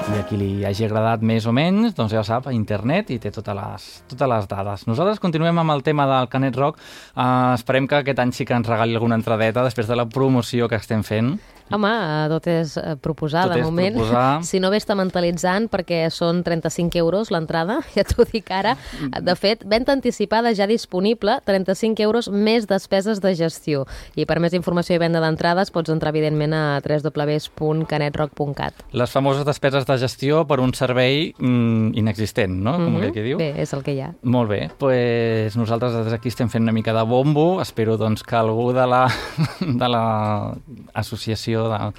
i 0.10 0.18
a 0.18 0.24
qui 0.26 0.38
li 0.40 0.64
hagi 0.66 0.88
agradat 0.88 1.22
més 1.26 1.46
o 1.46 1.52
menys, 1.54 1.94
doncs 1.98 2.14
ja 2.16 2.24
sap, 2.26 2.48
a 2.50 2.54
internet 2.56 3.12
i 3.14 3.20
té 3.22 3.30
totes 3.34 3.56
les, 3.58 3.86
totes 4.10 4.30
les 4.32 4.48
dades. 4.50 4.86
Nosaltres 4.90 5.22
continuem 5.22 5.62
amb 5.62 5.74
el 5.76 5.84
tema 5.86 6.08
del 6.10 6.30
Canet 6.32 6.58
Rock. 6.58 6.80
Uh, 7.14 7.54
esperem 7.54 7.86
que 7.90 8.00
aquest 8.00 8.22
any 8.24 8.34
sí 8.34 8.48
que 8.48 8.58
ens 8.58 8.70
regali 8.70 8.98
alguna 8.98 9.20
entradeta 9.20 9.66
després 9.66 9.90
de 9.90 9.98
la 10.00 10.08
promoció 10.10 10.70
que 10.72 10.80
estem 10.82 11.06
fent. 11.06 11.36
Home, 11.72 11.90
eh, 11.90 12.28
tot 12.32 12.48
és 12.48 12.76
eh, 12.78 12.96
proposar, 13.02 13.44
Tot 13.48 13.54
de 13.54 13.60
és 13.62 13.66
moment. 13.66 13.96
proposar. 13.96 14.42
Si 14.50 14.60
no 14.60 14.70
bé 14.72 14.78
està 14.78 14.96
mentalitzant, 14.98 15.68
perquè 15.70 16.10
són 16.12 16.44
35 16.44 16.98
euros 16.98 17.30
l'entrada, 17.32 17.80
ja 17.96 18.04
t'ho 18.04 18.26
dic 18.26 18.50
ara. 18.52 18.76
De 19.22 19.36
fet, 19.36 19.64
venda 19.70 19.94
anticipada 19.94 20.54
ja 20.58 20.66
disponible, 20.68 21.40
35 21.46 22.02
euros 22.04 22.30
més 22.30 22.66
despeses 22.68 23.22
de 23.22 23.36
gestió. 23.36 23.86
I 24.16 24.26
per 24.26 24.40
més 24.40 24.54
informació 24.58 24.96
i 24.96 25.00
venda 25.02 25.20
d'entrades 25.22 25.70
pots 25.72 25.90
entrar, 25.94 26.10
evidentment, 26.14 26.54
a 26.54 26.80
www.canetrock.cat. 26.82 28.74
Les 28.94 29.12
famoses 29.12 29.46
despeses 29.46 29.86
de 29.86 29.98
gestió 30.02 30.46
per 30.50 30.60
un 30.64 30.74
servei 30.74 31.34
mm, 31.38 31.94
inexistent, 32.00 32.54
no? 32.64 32.74
Com 32.78 32.90
Mhm. 32.90 32.98
aquell 32.98 33.14
que 33.14 33.24
diu. 33.24 33.38
Bé, 33.38 33.54
és 33.62 33.74
el 33.74 33.84
que 33.84 33.94
hi 33.94 34.02
ha. 34.02 34.12
Molt 34.24 34.50
bé, 34.50 34.70
pues 34.78 35.56
nosaltres 35.58 35.94
des 35.94 36.12
d'aquí 36.12 36.28
estem 36.30 36.50
fent 36.50 36.64
una 36.64 36.72
mica 36.72 36.94
de 36.94 37.04
bombo. 37.04 37.62
Espero 37.62 37.98
doncs, 37.98 38.24
que 38.24 38.36
algú 38.36 38.72
de 38.74 38.88
la, 38.88 39.08
de 39.60 39.88
la 39.90 40.56
associació 40.94 41.59
de... 41.68 41.92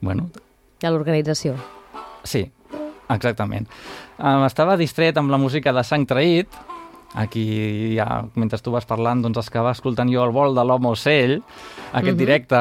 Bueno, 0.00 0.28
A 0.82 0.90
l'organització. 0.90 1.54
sí, 2.22 2.44
exactament. 3.08 3.66
Um, 4.18 4.44
estava 4.46 4.76
distret 4.76 5.16
amb 5.18 5.30
la 5.30 5.38
música 5.38 5.72
de 5.72 5.82
Sang 5.84 6.06
Traït. 6.06 6.48
Aquí, 7.14 7.94
ja, 7.96 8.22
mentre 8.40 8.58
tu 8.64 8.70
vas 8.72 8.86
parlant, 8.88 9.20
doncs 9.20 9.38
estava 9.42 9.72
escoltant 9.74 10.08
jo 10.08 10.22
el 10.24 10.30
vol 10.32 10.54
de 10.56 10.62
l'home 10.64 10.88
ocell, 10.88 11.42
aquest 11.92 12.14
Mhm. 12.14 12.18
directe, 12.18 12.60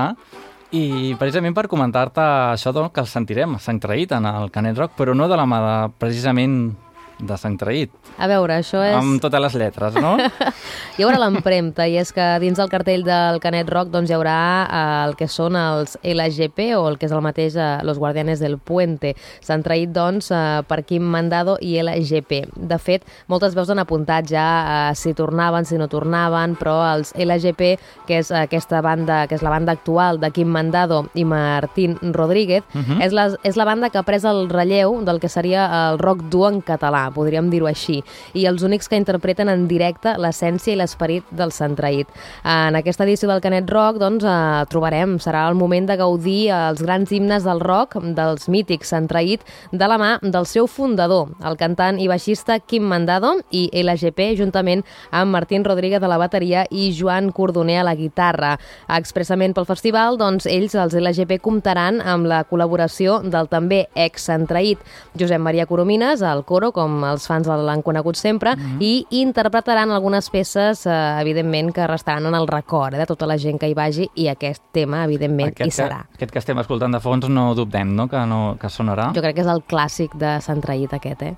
i 0.71 1.15
precisament 1.19 1.53
per 1.55 1.67
comentar-te 1.67 2.19
això 2.21 2.73
doncs, 2.73 2.91
que 2.93 2.99
el 3.01 3.07
sentirem, 3.07 3.57
Sang 3.59 3.79
Traït, 3.79 4.11
en 4.17 4.25
el 4.25 4.51
Canet 4.51 4.77
Rock, 4.77 4.91
però 4.97 5.15
no 5.15 5.27
de 5.27 5.37
la 5.37 5.45
mà 5.45 5.59
de, 5.87 5.93
precisament 5.97 6.75
de 7.21 7.37
Sant 7.37 7.57
Traït, 7.61 7.91
A 8.17 8.27
veure, 8.29 8.57
això 8.61 8.81
és... 8.83 8.95
amb 8.97 9.21
totes 9.21 9.41
les 9.41 9.55
lletres, 9.61 9.95
no? 10.01 10.15
Hi 10.97 11.05
haurà 11.05 11.19
l'empremta, 11.21 11.85
i 11.87 11.97
és 12.01 12.11
que 12.15 12.25
dins 12.41 12.57
del 12.57 12.69
cartell 12.71 13.05
del 13.05 13.39
Canet 13.43 13.69
Rock 13.71 13.91
doncs, 13.93 14.09
hi 14.11 14.15
haurà 14.17 14.37
eh, 14.65 14.81
el 15.07 15.15
que 15.19 15.27
són 15.31 15.55
els 15.59 15.97
LGP, 16.03 16.71
o 16.77 16.87
el 16.89 16.97
que 16.99 17.07
és 17.07 17.15
el 17.15 17.23
mateix 17.23 17.55
eh, 17.55 17.69
Los 17.87 17.99
Guardianes 18.01 18.41
del 18.43 18.57
Puente. 18.57 19.13
S'han 19.41 19.63
traït, 19.65 19.93
doncs, 19.93 20.31
eh, 20.35 20.61
per 20.67 20.81
Quim 20.87 21.05
Mandado 21.13 21.57
i 21.61 21.77
LGP. 21.81 22.41
De 22.55 22.79
fet, 22.81 23.05
moltes 23.31 23.55
veus 23.57 23.71
han 23.71 23.81
apuntat 23.81 24.29
ja 24.29 24.47
eh, 24.61 24.95
si 24.97 25.13
tornaven, 25.17 25.67
si 25.67 25.79
no 25.81 25.89
tornaven, 25.91 26.57
però 26.59 26.79
els 26.91 27.13
LGP, 27.17 27.75
que 28.07 28.21
és 28.21 28.31
aquesta 28.35 28.81
banda, 28.85 29.25
que 29.27 29.37
és 29.37 29.45
la 29.45 29.53
banda 29.53 29.75
actual 29.77 30.19
de 30.21 30.31
Quim 30.33 30.49
Mandado 30.51 31.05
i 31.13 31.25
Martín 31.25 31.97
Rodríguez, 32.01 32.63
uh 32.73 32.81
-huh. 32.81 33.01
és, 33.05 33.13
la, 33.13 33.29
és 33.43 33.55
la 33.55 33.65
banda 33.65 33.89
que 33.89 33.97
ha 33.97 34.03
pres 34.03 34.23
el 34.23 34.49
relleu 34.49 35.01
del 35.05 35.19
que 35.19 35.29
seria 35.29 35.91
el 35.91 35.99
rock 35.99 36.23
dur 36.29 36.51
en 36.51 36.61
català, 36.61 37.10
podríem 37.13 37.49
dir-ho 37.51 37.67
així, 37.69 38.01
i 38.33 38.45
els 38.49 38.63
únics 38.63 38.89
que 38.89 38.99
interpreten 38.99 39.49
en 39.51 39.67
directe 39.69 40.15
l'essència 40.17 40.73
i 40.73 40.77
l'esperit 40.79 41.27
del 41.31 41.53
Centraït. 41.55 42.09
En 42.43 42.77
aquesta 42.79 43.05
edició 43.05 43.29
del 43.29 43.41
Canet 43.43 43.69
Rock 43.71 43.99
doncs, 44.01 44.23
eh, 44.23 44.65
trobarem, 44.71 45.17
serà 45.19 45.47
el 45.49 45.55
moment 45.55 45.87
de 45.87 45.97
gaudir 45.97 46.51
els 46.51 46.81
grans 46.81 47.11
himnes 47.11 47.43
del 47.43 47.59
rock 47.59 47.97
dels 48.01 48.47
mítics 48.49 48.91
Centraït 48.91 49.41
de 49.71 49.87
la 49.87 49.97
mà 50.01 50.11
del 50.21 50.45
seu 50.45 50.67
fundador, 50.67 51.31
el 51.43 51.57
cantant 51.57 51.99
i 51.99 52.07
baixista 52.07 52.59
Quim 52.59 52.83
Mandado 52.87 53.35
i 53.51 53.67
LGP, 53.73 54.35
juntament 54.39 54.83
amb 55.11 55.31
Martín 55.31 55.65
Rodríguez 55.65 56.03
a 56.03 56.09
la 56.11 56.19
bateria 56.21 56.65
i 56.69 56.91
Joan 56.97 57.31
Cordoner 57.31 57.79
a 57.81 57.87
la 57.87 57.95
guitarra. 57.95 58.57
Expressament 58.89 59.55
pel 59.55 59.67
festival, 59.69 60.17
doncs, 60.17 60.47
ells, 60.49 60.75
els 60.75 60.95
LGP, 60.97 61.39
comptaran 61.43 62.01
amb 62.01 62.27
la 62.29 62.43
col·laboració 62.47 63.19
del 63.23 63.49
també 63.51 63.85
ex-centraït 63.95 64.81
Josep 65.17 65.41
Maria 65.41 65.67
Coromines, 65.69 66.21
al 66.21 66.43
coro, 66.45 66.71
com 66.75 67.00
els 67.03 67.25
fans 67.27 67.47
l'han 67.47 67.81
conegut 67.81 68.15
sempre, 68.15 68.55
Mhm. 68.55 68.77
i 68.79 69.05
interpretaran 69.11 69.91
algunes 69.91 70.29
peces, 70.29 70.85
eh, 70.85 71.21
evidentment, 71.21 71.73
que 71.73 71.87
restaran 71.87 72.25
en 72.25 72.35
el 72.35 72.47
record 72.47 72.93
eh, 72.93 72.97
de 72.97 73.05
tota 73.05 73.25
la 73.25 73.37
gent 73.37 73.59
que 73.59 73.67
hi 73.69 73.73
vagi, 73.73 74.09
i 74.15 74.27
aquest 74.27 74.61
tema, 74.71 75.03
evidentment, 75.05 75.55
hi 75.59 75.69
serà. 75.71 76.05
Que, 76.09 76.15
aquest 76.25 76.31
que 76.31 76.39
estem 76.39 76.59
escoltant 76.59 76.91
de 76.93 76.99
fons 76.99 77.27
no 77.29 77.53
dubtem, 77.55 77.95
no? 77.95 78.07
Que, 78.07 78.25
no, 78.25 78.57
que 78.59 78.67
sonarà. 78.67 79.11
Jo 79.15 79.21
crec 79.21 79.35
que 79.35 79.41
és 79.41 79.47
el 79.47 79.63
clàssic 79.63 80.13
de 80.15 80.37
Centraït, 80.41 80.93
aquest, 80.93 81.21
eh? 81.23 81.35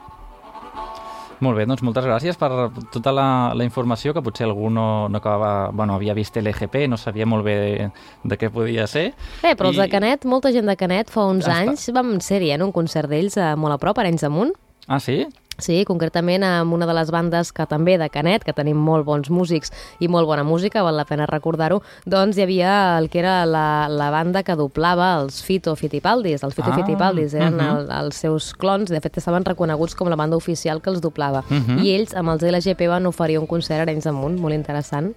Molt 1.43 1.57
bé, 1.57 1.65
doncs 1.67 1.81
moltes 1.83 2.05
gràcies 2.05 2.37
per 2.39 2.47
tota 2.93 3.11
la, 3.11 3.25
la 3.57 3.65
informació, 3.65 4.13
que 4.15 4.21
potser 4.23 4.45
algú 4.47 4.69
no, 4.71 5.09
no 5.11 5.17
acabava, 5.19 5.71
bueno, 5.75 5.95
havia 5.97 6.13
vist 6.15 6.37
l'EGP, 6.39 6.85
no 6.87 6.95
sabia 6.95 7.25
molt 7.27 7.43
bé 7.43 7.55
de, 7.59 7.89
de 8.23 8.37
què 8.39 8.49
podia 8.53 8.85
ser. 8.87 9.09
Bé, 9.41 9.51
però 9.59 9.67
els 9.73 9.77
I- 9.77 9.81
de 9.81 9.89
Canet, 9.91 10.23
molta 10.29 10.53
gent 10.55 10.69
de 10.69 10.77
Canet, 10.79 11.09
fa 11.11 11.25
uns 11.27 11.43
Està- 11.43 11.57
anys 11.65 11.89
vam 11.91 12.13
ser-hi 12.23 12.51
eh, 12.51 12.55
en 12.55 12.61
un 12.63 12.71
concert 12.71 13.09
d'ells 13.11 13.35
eh, 13.35 13.55
molt 13.59 13.75
a 13.75 13.77
prop, 13.81 13.97
Arenys 13.99 14.23
Amunt. 14.23 14.53
Ah, 14.87 15.01
sí? 15.03 15.25
Sí, 15.61 15.83
concretament 15.85 16.43
amb 16.43 16.73
una 16.73 16.87
de 16.89 16.95
les 16.97 17.11
bandes 17.13 17.51
que 17.53 17.65
també 17.69 17.97
de 18.01 18.09
Canet, 18.09 18.43
que 18.43 18.55
tenim 18.57 18.77
molt 18.77 19.05
bons 19.05 19.29
músics 19.29 19.71
i 19.99 20.09
molt 20.09 20.27
bona 20.27 20.43
música, 20.43 20.83
val 20.83 20.97
la 20.97 21.05
pena 21.05 21.27
recordar-ho, 21.29 21.81
doncs 22.09 22.37
hi 22.37 22.45
havia 22.45 22.73
el 22.97 23.09
que 23.13 23.21
era 23.21 23.43
la, 23.45 23.87
la 23.89 24.09
banda 24.13 24.43
que 24.43 24.57
doblava 24.57 25.13
els 25.21 25.41
Fito 25.45 25.75
Fitipaldis. 25.75 26.43
Els 26.43 26.55
Fito 26.55 26.71
Ah, 26.73 26.79
Fitipaldis 26.79 27.35
eren 27.35 27.57
mhm. 27.59 27.67
el, 27.67 27.91
els 28.03 28.23
seus 28.23 28.53
clons, 28.57 28.89
de 28.89 29.01
fet 29.03 29.19
estaven 29.21 29.45
reconeguts 29.45 29.93
com 29.99 30.09
la 30.09 30.17
banda 30.17 30.39
oficial 30.39 30.81
que 30.81 30.89
els 30.89 31.03
doblava. 31.03 31.43
Mhm. 31.49 31.83
I 31.83 31.93
ells, 31.97 32.15
amb 32.17 32.33
els 32.33 32.43
LGP, 32.43 32.87
van 32.89 33.05
oferir 33.05 33.37
un 33.37 33.47
concert 33.47 33.83
a 33.83 33.83
Arenys 33.83 34.09
de 34.09 34.15
Munt, 34.15 34.39
molt 34.39 34.55
interessant. 34.55 35.13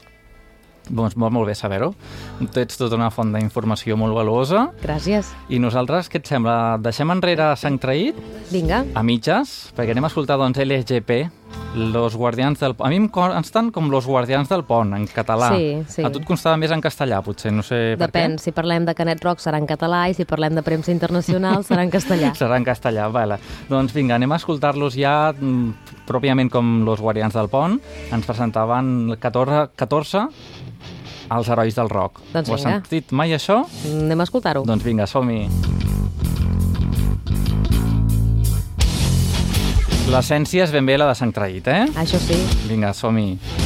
Doncs 0.89 1.17
molt, 1.19 1.33
molt 1.35 1.49
bé 1.51 1.55
saber-ho. 1.59 1.93
Ets 2.55 2.79
tota 2.79 2.95
una 2.99 3.09
font 3.11 3.33
d'informació 3.35 3.97
molt 3.99 4.15
valuosa. 4.15 4.69
Gràcies. 4.85 5.33
I 5.51 5.59
nosaltres, 5.63 6.11
què 6.13 6.21
et 6.23 6.31
sembla? 6.31 6.77
Deixem 6.83 7.11
enrere 7.11 7.51
Sant 7.59 7.79
Traït 7.83 8.19
Vinga. 8.53 8.85
a 8.95 9.03
mitges, 9.03 9.73
perquè 9.77 9.97
anem 9.97 10.07
a 10.07 10.13
escoltar 10.13 10.39
doncs, 10.39 10.59
LGP, 10.63 11.27
Los 11.77 12.17
Guardians 12.17 12.59
del. 12.61 12.75
A 12.79 12.89
mi 12.89 12.97
em 12.97 13.07
consten 13.13 13.71
com 13.71 13.91
Los 13.93 14.07
Guardians 14.07 14.49
del 14.49 14.65
Pont, 14.65 14.95
en 14.97 15.05
català. 15.13 15.51
Sí, 15.55 15.83
sí. 15.89 16.05
A 16.07 16.11
tu 16.11 16.23
et 16.23 16.27
constava 16.29 16.57
més 16.57 16.73
en 16.73 16.81
castellà, 16.81 17.21
potser, 17.23 17.53
no 17.53 17.63
sé 17.67 17.97
per 17.99 18.09
Depèn, 18.09 18.39
si 18.41 18.53
parlem 18.57 18.87
de 18.89 18.95
Canet 18.97 19.23
Rock 19.25 19.45
serà 19.45 19.61
en 19.61 19.69
català 19.69 20.07
i 20.09 20.17
si 20.17 20.25
parlem 20.25 20.57
de 20.57 20.65
premsa 20.65 20.93
internacional 20.95 21.65
serà 21.69 21.85
en 21.85 21.93
castellà. 21.93 22.33
què. 22.33 22.41
Serà 22.43 22.57
en 22.57 22.65
castellà, 22.65 23.09
vale. 23.13 23.39
Doncs 23.69 23.93
vinga, 23.97 24.17
anem 24.17 24.33
a 24.33 24.41
escoltar-los 24.41 24.97
ja 24.97 25.33
mm, 25.35 26.05
pròpiament 26.09 26.51
com 26.53 26.85
Los 26.89 27.05
Guardians 27.05 27.37
del 27.37 27.51
Pont. 27.53 27.79
Ens 28.13 28.27
presentaven 28.27 29.11
el 29.13 29.19
14, 29.21 29.69
14 29.77 30.29
els 31.37 31.49
herois 31.51 31.75
del 31.75 31.91
rock. 31.91 32.23
Doncs 32.33 32.49
Ho 32.49 32.55
has 32.55 32.65
vinga. 32.65 32.81
sentit 32.81 33.13
mai 33.13 33.35
això? 33.37 33.65
Anem 33.91 34.21
a 34.21 34.29
escoltar-ho. 34.29 34.65
Doncs 34.65 34.87
vinga, 34.87 35.07
som-hi. 35.11 35.45
L'essència 40.07 40.63
és 40.63 40.75
ben 40.75 40.87
bé 40.87 40.95
la 41.01 41.09
de 41.11 41.17
Sant 41.19 41.33
Traït, 41.35 41.67
eh? 41.67 41.87
Això 41.99 42.21
sí. 42.23 42.39
Vinga, 42.71 42.95
som-hi. 42.95 43.66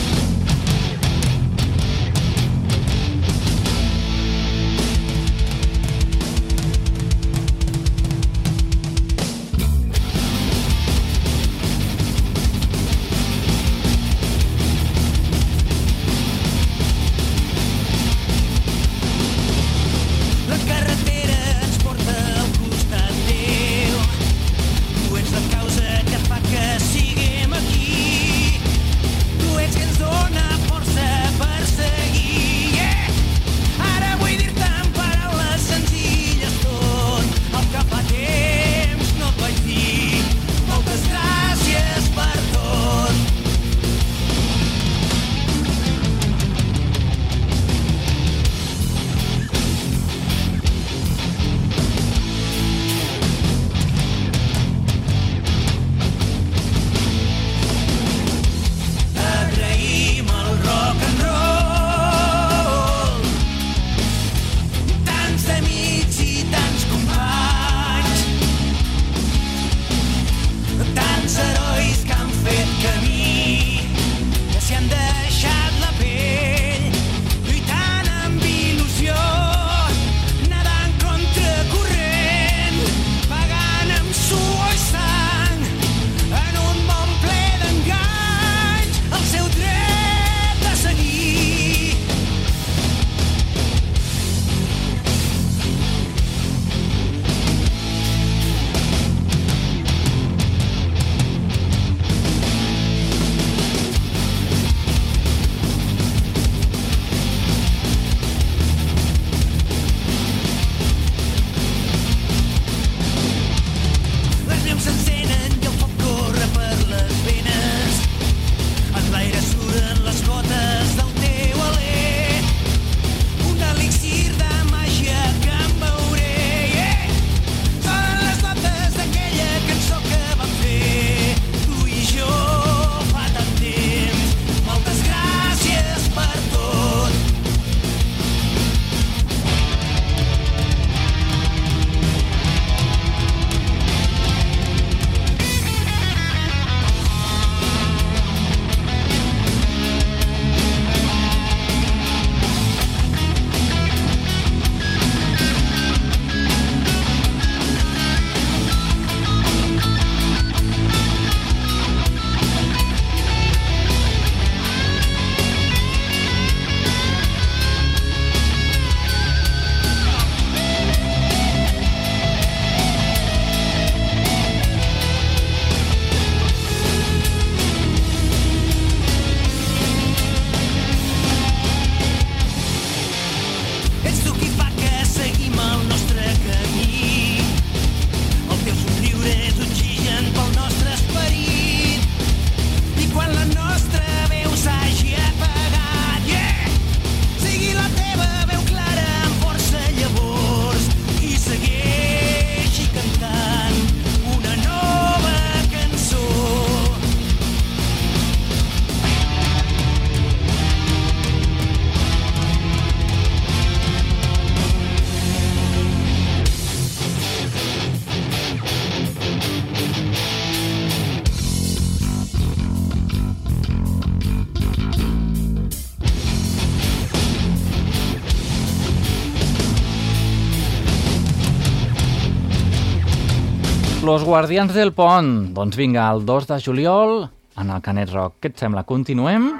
Los 234.10 234.24
Guardians 234.24 234.74
del 234.74 234.92
Pont. 234.92 235.52
Doncs 235.54 235.76
vinga, 235.78 236.10
el 236.10 236.24
2 236.26 236.48
de 236.48 236.56
juliol 236.60 237.30
en 237.56 237.70
el 237.70 237.80
Canet 237.80 238.10
Rock. 238.10 238.40
Què 238.42 238.50
et 238.50 238.58
sembla? 238.58 238.82
Continuem? 238.82 239.52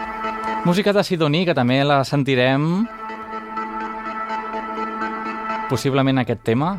Música 0.67 0.91
de 0.91 1.05
Sidoní, 1.07 1.45
que 1.47 1.55
també 1.55 1.77
la 1.87 2.01
sentirem 2.03 2.65
possiblement 5.71 6.19
aquest 6.25 6.43
tema. 6.43 6.73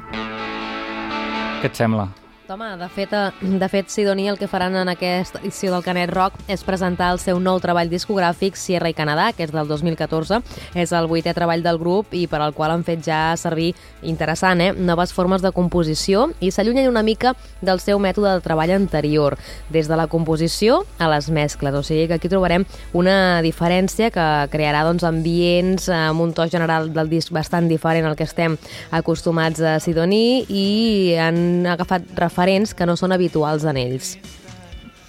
Què 1.61 1.71
et 1.71 1.79
sembla? 1.79 2.09
Home, 2.51 2.75
de 2.75 2.89
fet, 2.89 3.13
eh, 3.13 3.31
de 3.41 3.67
fet, 3.69 3.87
Sidoní 3.87 4.27
el 4.27 4.37
que 4.37 4.47
faran 4.47 4.75
en 4.75 4.89
aquesta 4.91 5.39
edició 5.39 5.71
del 5.71 5.85
Canet 5.85 6.09
Rock 6.11 6.33
és 6.51 6.65
presentar 6.67 7.13
el 7.13 7.19
seu 7.21 7.37
nou 7.39 7.61
treball 7.63 7.87
discogràfic 7.87 8.57
Sierra 8.59 8.89
i 8.91 8.95
Canadà, 8.97 9.29
que 9.31 9.45
és 9.45 9.53
del 9.55 9.69
2014. 9.69 10.41
És 10.75 10.91
el 10.91 11.07
vuitè 11.07 11.31
treball 11.33 11.63
del 11.63 11.79
grup 11.79 12.11
i 12.11 12.25
per 12.27 12.41
al 12.41 12.51
qual 12.51 12.73
han 12.73 12.83
fet 12.83 13.05
ja 13.05 13.37
servir, 13.39 13.69
interessant, 14.01 14.59
eh? 14.59 14.73
noves 14.75 15.13
formes 15.13 15.41
de 15.41 15.53
composició 15.55 16.25
i 16.41 16.49
s'allunyen 16.51 16.89
una 16.89 17.03
mica 17.07 17.35
del 17.61 17.79
seu 17.79 17.99
mètode 18.03 18.33
de 18.35 18.43
treball 18.43 18.75
anterior, 18.75 19.37
des 19.69 19.87
de 19.87 19.95
la 19.95 20.07
composició 20.11 20.83
a 20.99 21.07
les 21.07 21.29
mescles. 21.31 21.73
O 21.73 21.83
sigui 21.87 22.09
que 22.09 22.19
aquí 22.19 22.27
trobarem 22.27 22.65
una 22.91 23.39
diferència 23.45 24.11
que 24.11 24.27
crearà 24.51 24.83
doncs, 24.83 25.07
ambients 25.07 25.87
eh, 25.87 25.95
amb 25.95 26.19
un 26.19 26.35
to 26.35 26.49
general 26.51 26.91
del 26.91 27.07
disc 27.07 27.31
bastant 27.31 27.71
diferent 27.71 28.09
al 28.09 28.19
que 28.19 28.27
estem 28.27 28.59
acostumats 28.91 29.63
a 29.63 29.79
Sidoní 29.79 30.43
i 30.49 31.15
han 31.15 31.65
agafat 31.65 32.11
referents 32.41 32.73
que 32.73 32.85
no 32.85 32.97
són 32.97 33.13
habituals 33.13 33.65
en 33.65 33.77
ells. 33.77 34.17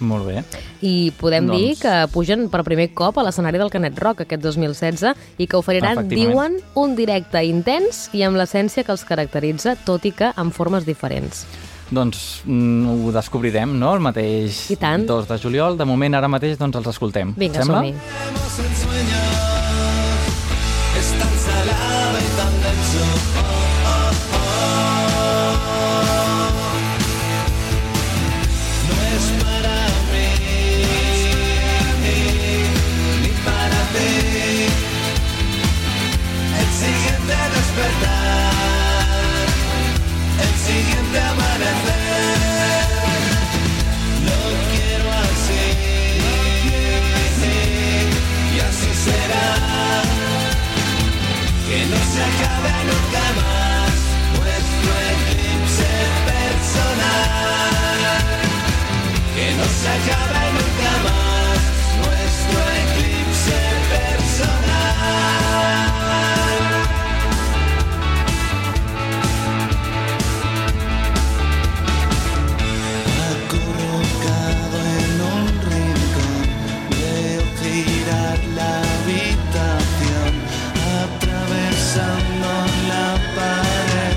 Molt 0.03 0.25
bé. 0.27 0.41
I 0.83 1.13
podem 1.15 1.47
Doncs- 1.47 1.59
dir 1.59 1.77
que 1.79 2.07
pugen 2.11 2.49
per 2.51 2.63
primer 2.63 2.89
cop 2.93 3.17
a 3.17 3.23
l'escenari 3.23 3.57
del 3.57 3.71
Canet 3.71 3.99
Rock 3.99 4.25
aquest 4.25 4.41
2016 4.43 5.15
i 5.37 5.47
que 5.47 5.55
oferiran, 5.55 6.09
diuen, 6.09 6.57
un 6.75 6.95
directe 6.95 7.43
intens 7.45 8.09
i 8.11 8.23
amb 8.23 8.35
l'essència 8.35 8.83
que 8.83 8.91
els 8.91 9.05
caracteritza, 9.05 9.77
tot 9.85 10.03
i 10.05 10.11
que 10.11 10.33
amb 10.35 10.51
formes 10.51 10.85
diferents. 10.85 11.45
Doncs 11.93 12.41
mm, 12.45 12.89
ho 12.89 13.11
descobrirem, 13.13 13.77
no?, 13.79 13.93
el 13.93 14.01
mateix 14.01 14.71
I 14.73 14.79
tant. 14.81 15.05
2 15.07 15.27
de 15.29 15.37
juliol. 15.37 15.77
De 15.77 15.85
moment, 15.85 16.15
ara 16.15 16.27
mateix, 16.27 16.57
doncs 16.57 16.81
els 16.81 16.87
escoltem. 16.95 17.35
Vinga, 17.37 17.63
som-hi. 17.63 17.93
Se 59.83 59.89
acabe 59.89 60.43
nunca 60.55 60.91
más 61.03 61.59
nuestro 61.99 62.59
eclipse 62.83 63.59
personal. 63.91 65.11
Acurrucado 73.33 74.77
en 74.99 75.13
un 75.35 75.45
rincón, 75.69 76.43
veo 76.99 77.43
girar 77.59 78.39
la 78.55 78.71
habitación, 78.93 80.33
atravesando 81.03 82.49
la 82.91 83.07
pared. 83.35 84.15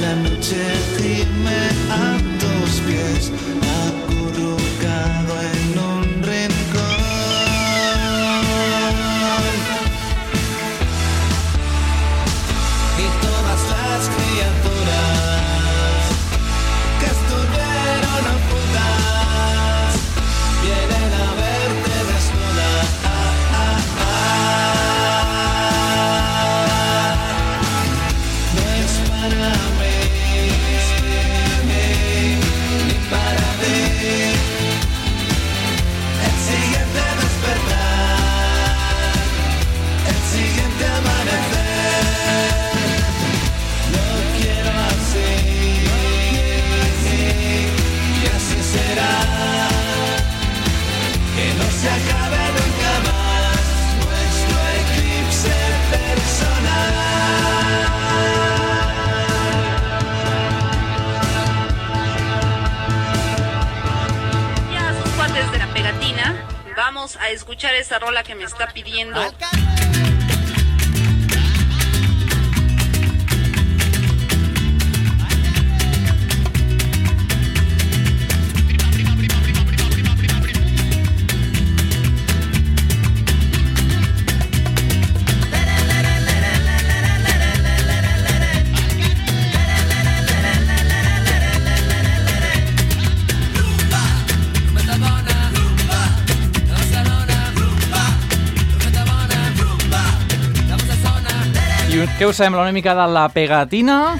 La 0.00 0.12
noche 0.14 0.62
gime 0.96 1.62
a 1.90 2.02
tus 2.38 2.70
pies, 2.86 3.22
acurrucado 3.80 4.61
a 67.22 67.30
escuchar 67.30 67.74
esa 67.76 68.00
rola 68.00 68.24
que 68.24 68.34
me 68.34 68.44
está 68.44 68.68
pidiendo. 68.72 69.20
Què 102.18 102.26
us 102.28 102.36
sembla 102.38 102.62
una 102.62 102.72
mica 102.72 102.94
de 102.94 103.06
la 103.10 103.28
pegatina? 103.32 104.16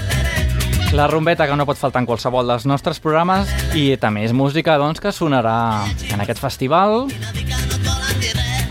La 0.93 1.07
rumbeta 1.09 1.47
que 1.49 1.55
no 1.57 1.65
pot 1.65 1.79
faltar 1.79 2.03
en 2.03 2.07
qualsevol 2.09 2.45
dels 2.51 2.67
nostres 2.69 2.99
programes 3.01 3.49
i 3.77 3.95
també 3.97 4.25
és 4.27 4.33
música 4.35 4.75
doncs, 4.77 4.99
que 5.01 5.09
sonarà 5.15 5.85
en 6.13 6.21
aquest 6.21 6.41
festival 6.43 7.07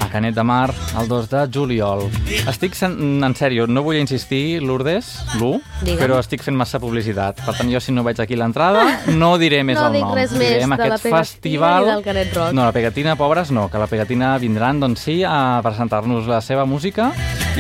a 0.02 0.06
Canet 0.12 0.36
de 0.36 0.44
Mar 0.46 0.68
el 1.00 1.08
2 1.10 1.26
de 1.32 1.42
juliol. 1.54 2.04
Estic, 2.46 2.76
sen- 2.78 3.24
en 3.24 3.34
sèrio, 3.34 3.66
no 3.66 3.82
vull 3.82 3.96
insistir, 3.98 4.60
Lourdes, 4.62 5.08
Lu, 5.40 5.56
Digue'm. 5.80 5.98
però 5.98 6.18
estic 6.20 6.42
fent 6.44 6.56
massa 6.58 6.78
publicitat. 6.78 7.40
Per 7.46 7.54
tant, 7.56 7.70
jo 7.72 7.80
si 7.80 7.90
no 7.96 8.04
veig 8.04 8.20
aquí 8.20 8.36
l'entrada, 8.36 8.84
no 9.08 9.32
diré 9.38 9.64
més 9.66 9.80
No 9.80 9.86
el 9.88 9.92
dic 9.98 10.02
nom. 10.04 10.14
res 10.14 10.32
més 10.36 10.52
Direm 10.60 10.76
de 10.76 10.88
la 10.88 10.94
aquest 11.00 11.08
festival... 11.16 11.86
del 11.88 12.04
Canet 12.04 12.34
Rock. 12.36 12.52
No, 12.52 12.66
la 12.68 12.72
pegatina, 12.76 13.16
pobres, 13.16 13.50
no, 13.50 13.68
que 13.72 13.78
la 13.82 13.88
pegatina 13.88 14.36
vindran, 14.38 14.78
doncs 14.84 15.00
sí, 15.08 15.22
a 15.24 15.58
presentar-nos 15.64 16.28
la 16.28 16.42
seva 16.42 16.66
música 16.66 17.10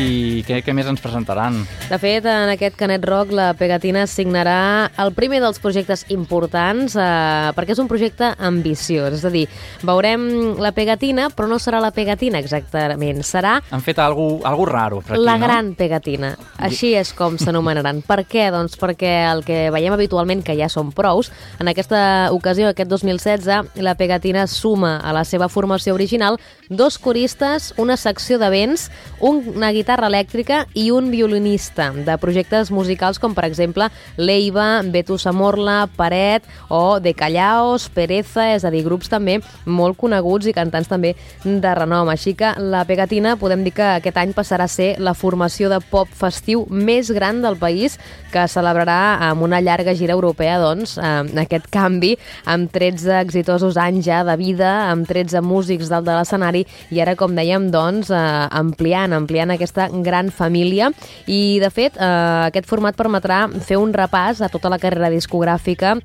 i 0.00 0.40
què, 0.46 0.62
què 0.64 0.72
més 0.72 0.86
ens 0.88 1.02
presentaran? 1.04 1.58
De 1.90 1.98
fet, 2.00 2.24
en 2.24 2.48
aquest 2.54 2.78
Canet 2.80 3.04
Rock 3.04 3.34
la 3.36 3.50
Pegatina 3.58 4.06
signarà 4.08 4.88
el 5.02 5.12
primer 5.12 5.42
dels 5.42 5.60
projectes 5.60 6.06
importants 6.14 6.94
eh, 6.96 7.50
perquè 7.52 7.74
és 7.74 7.82
un 7.82 7.90
projecte 7.90 8.30
ambiciós. 8.40 9.18
És 9.18 9.26
a 9.28 9.32
dir, 9.34 9.44
veurem 9.84 10.24
la 10.62 10.72
Pegatina, 10.72 11.28
però 11.36 11.50
no 11.50 11.58
serà 11.60 11.82
la 11.84 11.92
Pegatina 11.92 12.40
exactament. 12.40 13.20
Serà 13.26 13.58
Han 13.70 13.84
fet 13.84 14.00
algú, 14.00 14.40
algú 14.48 14.66
raro 14.70 15.02
per 15.04 15.18
aquí, 15.18 15.26
la 15.26 15.36
no? 15.36 15.44
gran 15.44 15.72
pegatina. 15.76 16.32
Així 16.56 16.94
és 16.96 17.12
com 17.16 17.36
s'anomenaran. 17.36 18.00
Per 18.06 18.22
què? 18.24 18.48
Doncs 18.54 18.78
perquè 18.80 19.12
el 19.28 19.44
que 19.44 19.66
veiem 19.74 19.92
habitualment, 19.92 20.40
que 20.46 20.56
ja 20.56 20.70
són 20.72 20.94
prous, 20.96 21.28
en 21.60 21.68
aquesta 21.68 22.30
ocasió, 22.32 22.70
aquest 22.72 22.88
2016, 22.88 23.76
la 23.84 23.96
pegatina 24.00 24.46
suma 24.48 24.96
a 25.04 25.12
la 25.12 25.26
seva 25.28 25.50
formació 25.52 25.92
original 25.98 26.40
dos 26.72 26.96
coristes, 26.98 27.74
una 27.76 27.98
secció 28.00 28.40
de 28.40 28.48
vents, 28.48 28.88
una 29.20 29.68
guitarra 29.68 29.81
guitarra 29.82 30.06
elèctrica 30.06 30.62
i 30.78 30.90
un 30.94 31.10
violinista 31.10 31.90
de 31.92 32.14
projectes 32.22 32.70
musicals 32.70 33.18
com, 33.18 33.34
per 33.34 33.44
exemple, 33.48 33.88
Leiva, 34.16 34.82
Betus 34.86 35.26
Amorla, 35.26 35.88
Paret 35.96 36.46
o 36.70 37.00
De 37.02 37.12
Callaos, 37.18 37.88
Pereza, 37.90 38.52
és 38.54 38.64
a 38.64 38.70
dir, 38.70 38.84
grups 38.86 39.10
també 39.10 39.40
molt 39.66 39.98
coneguts 39.98 40.46
i 40.46 40.54
cantants 40.54 40.90
també 40.90 41.14
de 41.42 41.74
renom. 41.74 42.10
Així 42.12 42.36
que 42.38 42.52
la 42.62 42.84
Pegatina 42.86 43.34
podem 43.40 43.64
dir 43.66 43.74
que 43.74 43.88
aquest 43.98 44.20
any 44.22 44.34
passarà 44.36 44.68
a 44.68 44.70
ser 44.70 44.92
la 45.02 45.16
formació 45.18 45.70
de 45.72 45.80
pop 45.90 46.10
festiu 46.14 46.66
més 46.70 47.10
gran 47.10 47.42
del 47.42 47.58
país 47.58 47.98
que 48.32 48.46
celebrarà 48.48 49.18
amb 49.28 49.42
una 49.44 49.60
llarga 49.60 49.96
gira 49.98 50.14
europea 50.14 50.58
doncs, 50.62 50.94
aquest 51.42 51.66
canvi 51.72 52.14
amb 52.48 52.70
13 52.72 53.18
exitosos 53.20 53.76
anys 53.80 54.06
ja 54.06 54.22
de 54.24 54.36
vida, 54.38 54.70
amb 54.92 55.08
13 55.08 55.42
músics 55.42 55.90
dalt 55.90 56.06
de 56.06 56.14
l'escenari 56.16 56.64
i 56.92 57.02
ara, 57.02 57.16
com 57.18 57.34
dèiem, 57.36 57.70
doncs, 57.74 58.12
eh, 58.12 58.22
ampliant, 58.62 59.16
ampliant 59.16 59.52
aquesta 59.52 59.71
gran 60.02 60.30
família. 60.30 60.90
I, 61.26 61.58
de 61.62 61.70
fet, 61.70 61.96
eh, 61.96 62.48
aquest 62.48 62.68
format 62.70 62.96
permetrà 62.98 63.44
fer 63.60 63.78
un 63.80 63.92
repàs 63.92 64.42
a 64.42 64.50
tota 64.52 64.70
la 64.72 64.80
carrera 64.82 65.10
discogràfica 65.12 65.96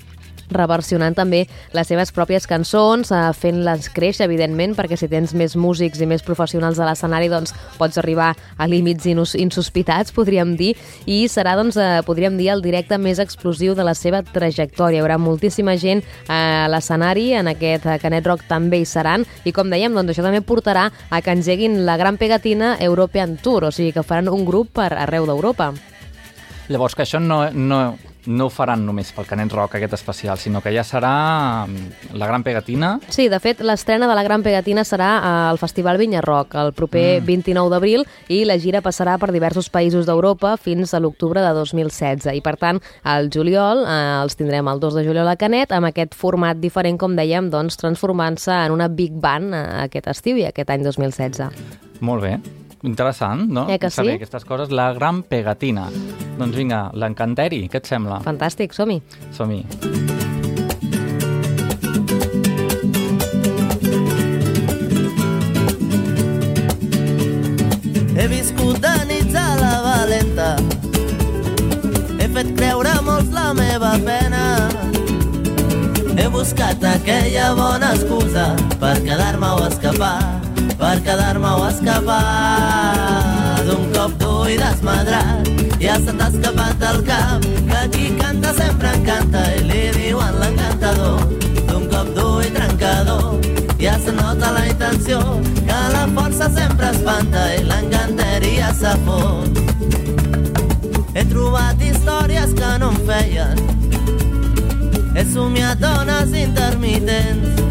reversionant 0.51 1.15
també 1.15 1.45
les 1.75 1.87
seves 1.87 2.11
pròpies 2.15 2.47
cançons, 2.47 3.11
eh, 3.11 3.21
fent-les 3.33 3.89
créixer, 3.93 4.25
evidentment, 4.25 4.75
perquè 4.77 4.97
si 4.97 5.09
tens 5.11 5.33
més 5.33 5.55
músics 5.55 6.01
i 6.01 6.07
més 6.09 6.23
professionals 6.23 6.79
a 6.79 6.87
l'escenari, 6.87 7.29
doncs 7.29 7.53
pots 7.77 7.97
arribar 7.97 8.33
a 8.57 8.67
límits 8.67 9.05
insospitats, 9.07 10.11
podríem 10.11 10.55
dir, 10.57 10.75
i 11.05 11.25
serà, 11.27 11.55
doncs, 11.55 11.77
eh, 11.77 12.01
podríem 12.05 12.37
dir, 12.37 12.49
el 12.49 12.61
directe 12.61 12.97
més 12.97 13.19
explosiu 13.19 13.75
de 13.75 13.83
la 13.83 13.93
seva 13.93 14.23
trajectòria. 14.23 14.97
Hi 14.97 15.03
haurà 15.03 15.17
moltíssima 15.19 15.75
gent 15.77 16.01
a 16.27 16.67
l'escenari, 16.71 17.33
en 17.33 17.47
aquest 17.47 17.85
eh, 17.85 17.99
Canet 17.99 18.25
Rock 18.25 18.47
també 18.47 18.79
hi 18.81 18.85
seran, 18.85 19.25
i 19.45 19.51
com 19.51 19.69
dèiem, 19.69 19.93
doncs 19.93 20.13
això 20.13 20.23
també 20.23 20.41
portarà 20.41 20.89
a 21.09 21.21
que 21.21 21.31
engeguin 21.31 21.85
la 21.85 21.97
gran 21.97 22.17
pegatina 22.17 22.77
European 22.79 23.37
Tour, 23.37 23.67
o 23.67 23.71
sigui 23.71 23.91
que 23.91 24.03
faran 24.03 24.29
un 24.29 24.45
grup 24.45 24.71
per 24.73 24.93
arreu 24.93 25.27
d'Europa. 25.27 25.73
Llavors, 26.67 26.95
que 26.95 27.05
això 27.05 27.19
no, 27.23 27.45
no, 27.51 27.95
no 28.27 28.47
ho 28.47 28.53
faran 28.53 28.85
només 28.85 29.11
pel 29.15 29.25
Canet 29.27 29.53
Rock, 29.55 29.77
aquest 29.79 29.95
especial, 29.97 30.37
sinó 30.37 30.61
que 30.61 30.73
ja 30.75 30.83
serà 30.87 31.65
mm, 31.65 32.13
la 32.19 32.27
gran 32.27 32.43
pegatina. 32.43 32.97
Sí, 33.09 33.29
de 33.31 33.39
fet, 33.39 33.61
l'estrena 33.65 34.07
de 34.07 34.15
la 34.15 34.23
Gran 34.23 34.43
Pegatina 34.43 34.83
serà 34.87 35.09
al 35.49 35.57
Festival 35.57 35.97
Vinya 35.97 36.21
Rock 36.21 36.55
el 36.59 36.73
proper 36.73 37.21
Mm. 37.21 37.25
29 37.25 37.69
d'abril 37.71 38.05
i 38.27 38.43
la 38.45 38.57
gira 38.59 38.81
passarà 38.81 39.17
per 39.19 39.31
diversos 39.31 39.69
països 39.71 40.05
d'Europa 40.07 40.55
fins 40.57 40.93
a 40.93 40.99
l'octubre 40.99 41.41
de 41.41 41.53
2016. 41.55 42.27
I, 42.35 42.41
per 42.41 42.57
tant, 42.59 42.81
al 43.03 43.31
juliol 43.33 43.85
eh, 43.85 44.21
els 44.21 44.37
tindrem 44.39 44.67
el 44.67 44.83
2 44.83 44.99
de 44.99 45.05
juliol 45.07 45.27
a 45.31 45.37
Canet 45.39 45.71
amb 45.71 45.89
aquest 45.89 46.15
format 46.15 46.59
diferent, 46.59 46.99
com 46.99 47.15
dèiem, 47.17 47.49
doncs, 47.53 47.79
transformant-se 47.79 48.53
en 48.53 48.75
una 48.75 48.87
big 48.87 49.13
band 49.13 49.55
eh, 49.55 49.65
aquest 49.87 50.11
estiu 50.13 50.37
i 50.37 50.47
aquest 50.49 50.69
any 50.73 50.83
2016. 50.83 51.51
Molt 52.01 52.23
bé. 52.27 52.37
Interessant, 52.83 53.47
no? 53.49 53.67
Eh 53.69 53.79
que 53.79 53.89
sí? 53.89 53.95
Saber 53.95 54.15
aquestes 54.15 54.45
coses. 54.45 54.71
La 54.71 54.91
gran 54.93 55.23
pegatina. 55.23 55.87
Doncs 56.37 56.55
vinga, 56.55 56.91
l'encanteri, 56.93 57.65
què 57.71 57.81
et 57.81 57.89
sembla? 57.89 58.21
Fantàstic, 58.25 58.75
som-hi. 58.77 59.01
Som-hi. 59.33 59.63
He 68.17 68.27
viscut 68.29 68.81
de 68.81 68.93
nits 69.09 69.35
a 69.37 69.47
la 69.61 69.73
valenta 69.85 70.49
He 72.17 72.25
fet 72.33 72.49
creure 72.57 72.97
molts 73.05 73.29
la 73.33 73.51
meva 73.57 73.93
pena 74.03 74.96
buscat 76.37 76.83
aquella 76.83 77.55
bona 77.57 77.93
excusa 77.95 78.53
per 78.79 78.97
quedar-me 79.01 79.47
o 79.57 79.61
escapar 79.65 80.19
per 80.77 80.97
quedar-me 81.05 81.49
o 81.49 81.63
escapar 81.65 83.63
d'un 83.65 83.87
cop 83.95 84.11
dur 84.21 84.43
i 84.53 84.57
desmadrat. 84.61 85.49
Ja 85.81 85.95
se 86.03 86.13
t'ha 86.19 86.27
escapat 86.29 86.75
del 86.83 86.99
cap 87.07 87.47
que 87.69 87.81
qui 87.95 88.11
canta 88.19 88.53
sempre 88.59 88.91
encanta 88.99 89.41
i 89.55 89.63
li 89.69 89.81
diuen 89.97 90.37
l'encantador 90.41 91.25
d'un 91.71 91.89
cop 91.93 92.13
dur 92.19 92.45
i 92.45 92.53
trencador. 92.59 93.41
Ja 93.81 93.97
se 94.05 94.13
nota 94.19 94.53
la 94.59 94.67
intenció 94.69 95.19
que 95.55 95.79
la 95.95 96.05
força 96.19 96.51
sempre 96.59 96.91
espanta 96.93 97.47
i 97.55 97.65
l'encanteria 97.71 98.69
s'ha 98.77 98.93
fot. 99.09 99.65
He 101.17 101.25
trobat 101.33 101.81
històries 101.81 102.53
que 102.61 102.71
no 102.83 102.93
em 102.93 103.01
feien 103.09 103.67
he 105.17 105.25
somiat 105.25 105.81
dones 105.81 106.31
intermitents 106.45 107.67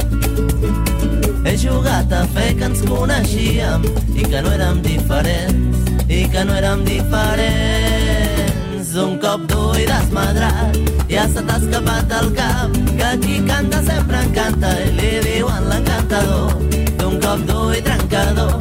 he 1.47 1.57
jugat 1.57 2.12
a 2.12 2.24
fer 2.34 2.57
que 2.59 2.64
ens 2.66 2.80
coneixíem 2.82 3.82
i 4.18 4.24
que 4.26 4.40
no 4.42 4.51
érem 4.51 4.82
diferents, 4.82 5.78
i 6.11 6.26
que 6.32 6.42
no 6.44 6.57
érem 6.59 6.82
diferents. 6.84 8.90
Un 8.99 9.18
cop 9.22 9.40
dur 9.51 9.78
i 9.78 9.86
desmadrat, 9.86 10.76
ja 11.12 11.24
se 11.30 11.40
t'ha 11.47 11.57
escapat 11.61 12.05
del 12.11 12.28
cap, 12.38 12.70
que 12.99 13.11
qui 13.22 13.36
canta 13.47 13.78
sempre 13.90 14.16
encanta 14.26 14.68
i 14.82 14.84
li 14.99 15.12
diuen 15.28 15.62
l'encantador. 15.70 16.51
D'un 16.99 17.14
cop 17.22 17.40
dur 17.51 17.68
i 17.78 17.80
trencador, 17.88 18.57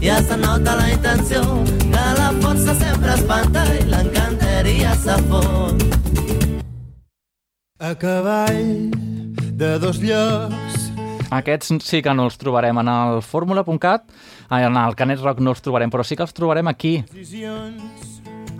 ja 0.00 0.16
se 0.22 0.36
nota 0.40 0.70
la 0.80 0.88
intenció, 0.94 1.40
que 1.82 2.06
la 2.22 2.30
força 2.40 2.72
sempre 2.84 3.10
espanta 3.18 3.62
i 3.76 3.78
l'encanteria 3.92 4.90
s'ha 5.04 5.16
fot. 5.28 5.69
A 7.80 7.94
cavall 7.96 8.90
de 9.56 9.78
dos 9.80 10.00
llocs. 10.04 10.90
Aquests 11.32 11.70
sí 11.86 12.02
que 12.04 12.12
no 12.12 12.26
els 12.28 12.36
trobarem 12.36 12.76
en 12.82 12.88
el 12.92 13.22
fórmula.cat, 13.24 14.04
ai, 14.52 14.64
en 14.66 14.76
el 14.76 14.96
Canet 14.98 15.22
Rock 15.24 15.40
no 15.40 15.54
els 15.54 15.62
trobarem, 15.64 15.88
però 15.88 16.04
sí 16.04 16.18
que 16.18 16.26
els 16.26 16.34
trobarem 16.36 16.68
aquí, 16.68 16.98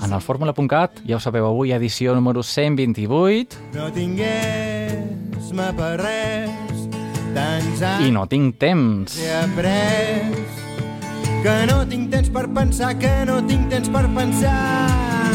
en 0.00 0.12
el 0.12 0.20
fórmula.cat. 0.24 1.02
Ja 1.04 1.18
ho 1.18 1.20
sabeu, 1.20 1.44
avui 1.50 1.74
edició 1.76 2.14
número 2.16 2.40
128 2.42 3.60
no 3.76 3.90
tingués-me 3.92 5.68
per 5.76 5.92
res 6.00 6.86
tants 7.34 7.82
anys 7.82 8.06
i 8.08 8.14
no 8.14 8.24
tinc 8.30 8.56
temps. 8.56 9.18
he 9.20 9.34
après 9.42 10.32
que 11.44 11.58
no 11.68 11.82
tinc 11.92 12.08
temps 12.14 12.32
per 12.32 12.46
pensar 12.54 12.94
que 12.96 13.12
no 13.28 13.42
tinc 13.44 13.68
temps 13.68 13.92
per 13.92 14.06
pensar 14.16 15.29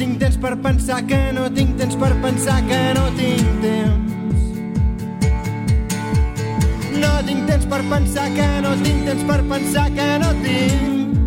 tinc 0.00 0.16
temps 0.18 0.36
per 0.40 0.56
pensar 0.56 1.02
que 1.04 1.18
no 1.36 1.42
tinc 1.52 1.76
temps 1.76 1.96
per 2.00 2.14
pensar 2.22 2.56
que 2.64 2.78
no 2.96 3.02
tinc 3.18 3.48
temps. 3.60 4.44
No 7.02 7.10
tinc 7.26 7.42
temps 7.50 7.66
per 7.68 7.80
pensar 7.90 8.24
que 8.38 8.46
no 8.64 8.70
tinc 8.80 9.02
temps 9.10 9.26
per 9.28 9.36
pensar 9.50 9.84
que 9.98 10.06
no 10.22 10.30
tinc. 10.46 11.18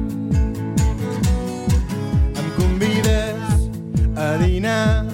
Em 2.42 2.50
convides 2.58 3.70
a 4.18 4.32
dinar 4.42 5.06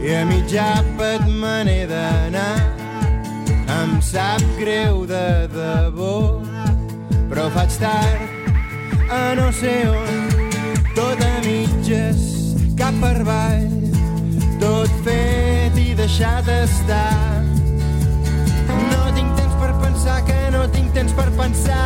i 0.00 0.16
a 0.16 0.24
mig 0.32 0.56
àpat 0.64 1.28
me 1.28 1.54
n'he 1.68 1.78
d'anar. 1.92 2.56
Em 3.76 3.94
sap 4.00 4.40
greu 4.56 5.04
de 5.04 5.28
debò 5.52 6.16
però 7.28 7.50
faig 7.54 7.78
tard 7.84 9.08
a 9.12 9.24
no 9.36 9.52
sé 9.52 9.78
on 9.92 10.28
tot 10.96 11.28
a 11.28 11.34
mitges 11.44 12.39
cap 12.80 12.94
per 12.96 13.20
avall 13.20 13.64
tot 14.60 14.92
fet 15.04 15.74
i 15.76 15.90
deixat 15.98 16.46
estar. 16.48 17.42
No 18.70 19.02
tinc 19.16 19.34
temps 19.36 19.56
per 19.60 19.68
pensar 19.82 20.14
que 20.24 20.38
no 20.54 20.62
tinc 20.72 20.88
temps 20.96 21.12
per 21.18 21.26
pensar. 21.36 21.82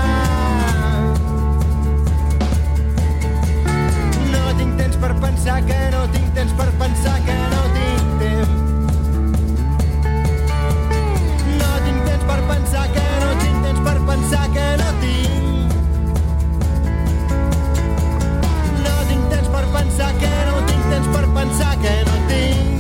No 4.36 4.44
tinc 4.60 4.78
temps 4.82 5.00
per 5.02 5.12
pensar 5.24 5.58
que 5.66 5.80
no 5.96 6.04
tinc 6.14 6.30
temps 6.38 6.54
per 6.62 6.70
pensar 6.84 7.16
que 7.26 7.38
no 7.56 7.62
tinc 7.78 8.06
temps. 8.22 8.54
No 11.58 11.72
tinc 11.88 12.06
temps 12.12 12.24
per 12.30 12.40
pensar 12.52 12.86
que 12.94 13.08
no 13.24 13.34
tinc 13.42 13.58
temps 13.66 13.82
per 13.90 13.98
pensar 14.12 14.46
que 14.54 14.68
no 14.84 14.94
tinc. 15.02 15.32
Pensar 19.74 20.12
que 20.20 20.30
no 20.46 20.56
tinc 20.68 20.73
temps 20.94 21.08
per 21.16 21.26
pensar 21.34 21.74
que 21.82 21.94
no 22.06 22.16
tinc 22.28 22.73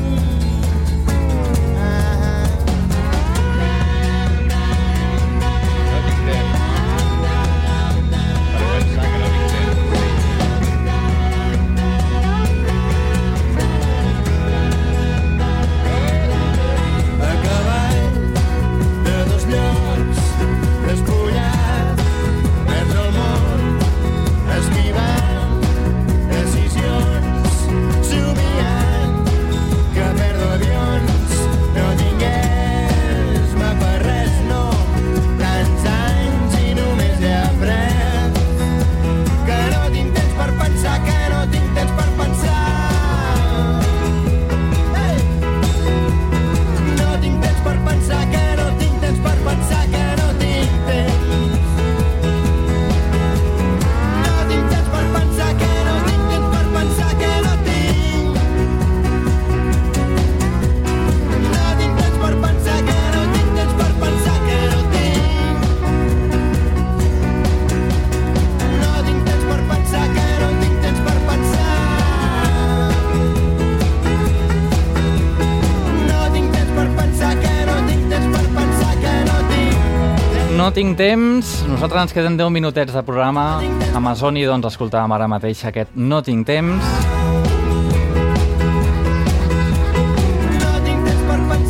tinc 80.74 80.96
temps, 80.98 81.50
nosaltres 81.70 82.02
ens 82.02 82.12
queden 82.16 82.34
10 82.34 82.50
minutets 82.50 82.90
de 82.90 83.02
programa. 83.06 83.60
Amazoni, 83.94 84.42
doncs, 84.42 84.66
escoltàvem 84.72 85.12
ara 85.14 85.28
mateix 85.30 85.60
aquest 85.68 85.92
No 85.94 86.18
tinc 86.26 86.48
temps. 86.48 86.88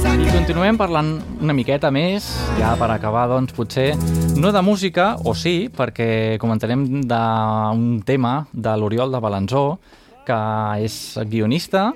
I 0.09 0.31
continuem 0.33 0.81
parlant 0.81 1.11
una 1.45 1.53
miqueta 1.53 1.91
més, 1.93 2.31
ja 2.57 2.73
per 2.81 2.89
acabar, 2.95 3.27
doncs, 3.29 3.53
potser 3.53 3.91
no 4.41 4.55
de 4.57 4.65
música, 4.65 5.11
o 5.21 5.37
sí, 5.37 5.69
perquè 5.69 6.39
comentarem 6.41 7.05
d'un 7.05 7.85
tema 8.09 8.35
de 8.53 8.73
l'Oriol 8.81 9.13
de 9.13 9.21
Balanzó, 9.21 9.67
que 10.25 10.41
és 10.81 10.99
guionista, 11.29 11.91